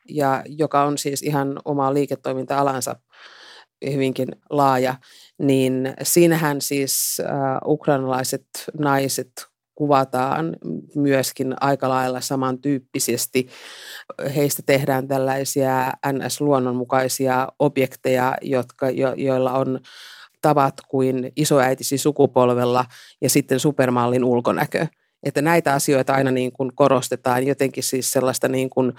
[0.09, 2.95] ja joka on siis ihan omaa liiketoiminta-alansa
[3.91, 4.95] hyvinkin laaja
[5.37, 8.45] niin siinähän siis äh, ukrainalaiset
[8.79, 9.31] naiset
[9.75, 10.55] kuvataan
[10.95, 13.47] myöskin aika lailla samantyyppisesti.
[14.35, 19.79] Heistä tehdään tällaisia NS-luonnonmukaisia objekteja, jotka, jo, joilla on
[20.41, 22.85] tavat kuin isoäitisi sukupolvella
[23.21, 24.87] ja sitten supermallin ulkonäkö.
[25.23, 28.93] Että näitä asioita aina niin kuin korostetaan, jotenkin siis sellaista niin kuin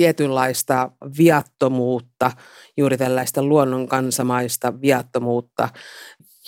[0.00, 2.32] tietynlaista viattomuutta,
[2.76, 5.68] juuri tällaista luonnon kansamaista viattomuutta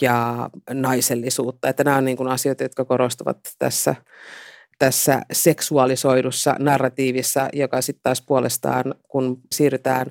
[0.01, 1.69] ja naisellisuutta.
[1.69, 3.95] Että nämä on niin kuin asioita, jotka korostuvat tässä
[4.79, 10.07] tässä seksuaalisoidussa narratiivissa, joka sitten taas puolestaan, kun siirrytään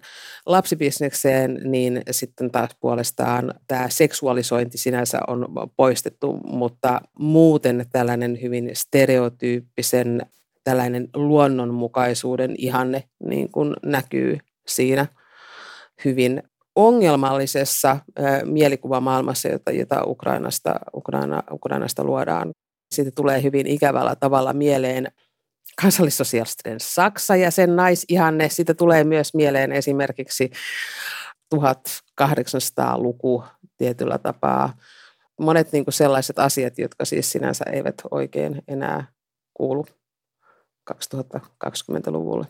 [0.46, 10.22] lapsibisnekseen, niin sitten taas puolestaan tämä seksuaalisointi sinänsä on poistettu, mutta muuten tällainen hyvin stereotyyppisen
[10.64, 14.38] tällainen luonnonmukaisuuden ihanne niin kuin näkyy
[14.68, 15.06] siinä
[16.06, 16.44] hyvin
[16.76, 17.98] ongelmallisessa
[18.44, 22.52] mielikuvamaailmassa, jota, jota Ukrainasta, Ukraina, Ukrainasta luodaan
[22.92, 25.12] siitä tulee hyvin ikävällä tavalla mieleen
[25.82, 28.50] kansallissosialistinen Saksa ja sen naisihanne.
[28.50, 30.52] Siitä tulee myös mieleen esimerkiksi
[31.56, 33.44] 1800-luku
[33.78, 34.78] tietyllä tapaa.
[35.40, 39.06] Monet niin kuin sellaiset asiat, jotka siis sinänsä eivät oikein enää
[39.54, 39.86] kuulu
[40.90, 42.46] 2020-luvulle.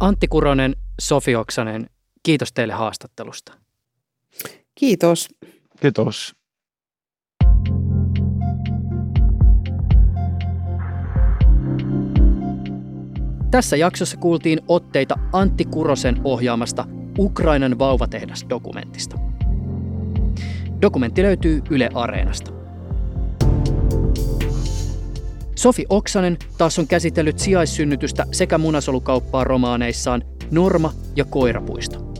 [0.00, 1.90] Antti Kuronen, Sofi Oksanen,
[2.22, 3.52] kiitos teille haastattelusta.
[4.74, 5.28] Kiitos.
[5.80, 6.39] Kiitos.
[13.50, 16.86] Tässä jaksossa kuultiin otteita Antti Kurosen ohjaamasta
[17.18, 19.18] Ukrainan vauvatehdas-dokumentista.
[20.82, 22.52] Dokumentti löytyy Yle Areenasta.
[25.56, 32.14] Sofi Oksanen taas on käsitellyt sijaissynnytystä sekä munasolukauppaa romaaneissaan Norma ja Koirapuisto.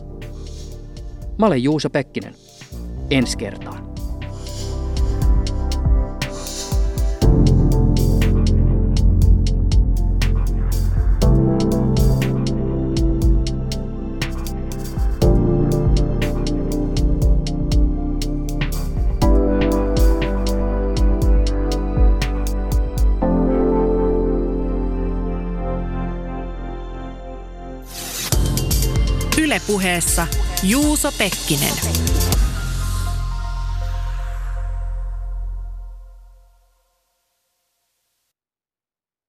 [1.39, 2.35] Mä olen Juuso Pekkinen.
[3.09, 3.90] Ensi kertaan.
[29.71, 30.27] Ylepuheessa
[30.63, 32.20] Juuso Pekkinen.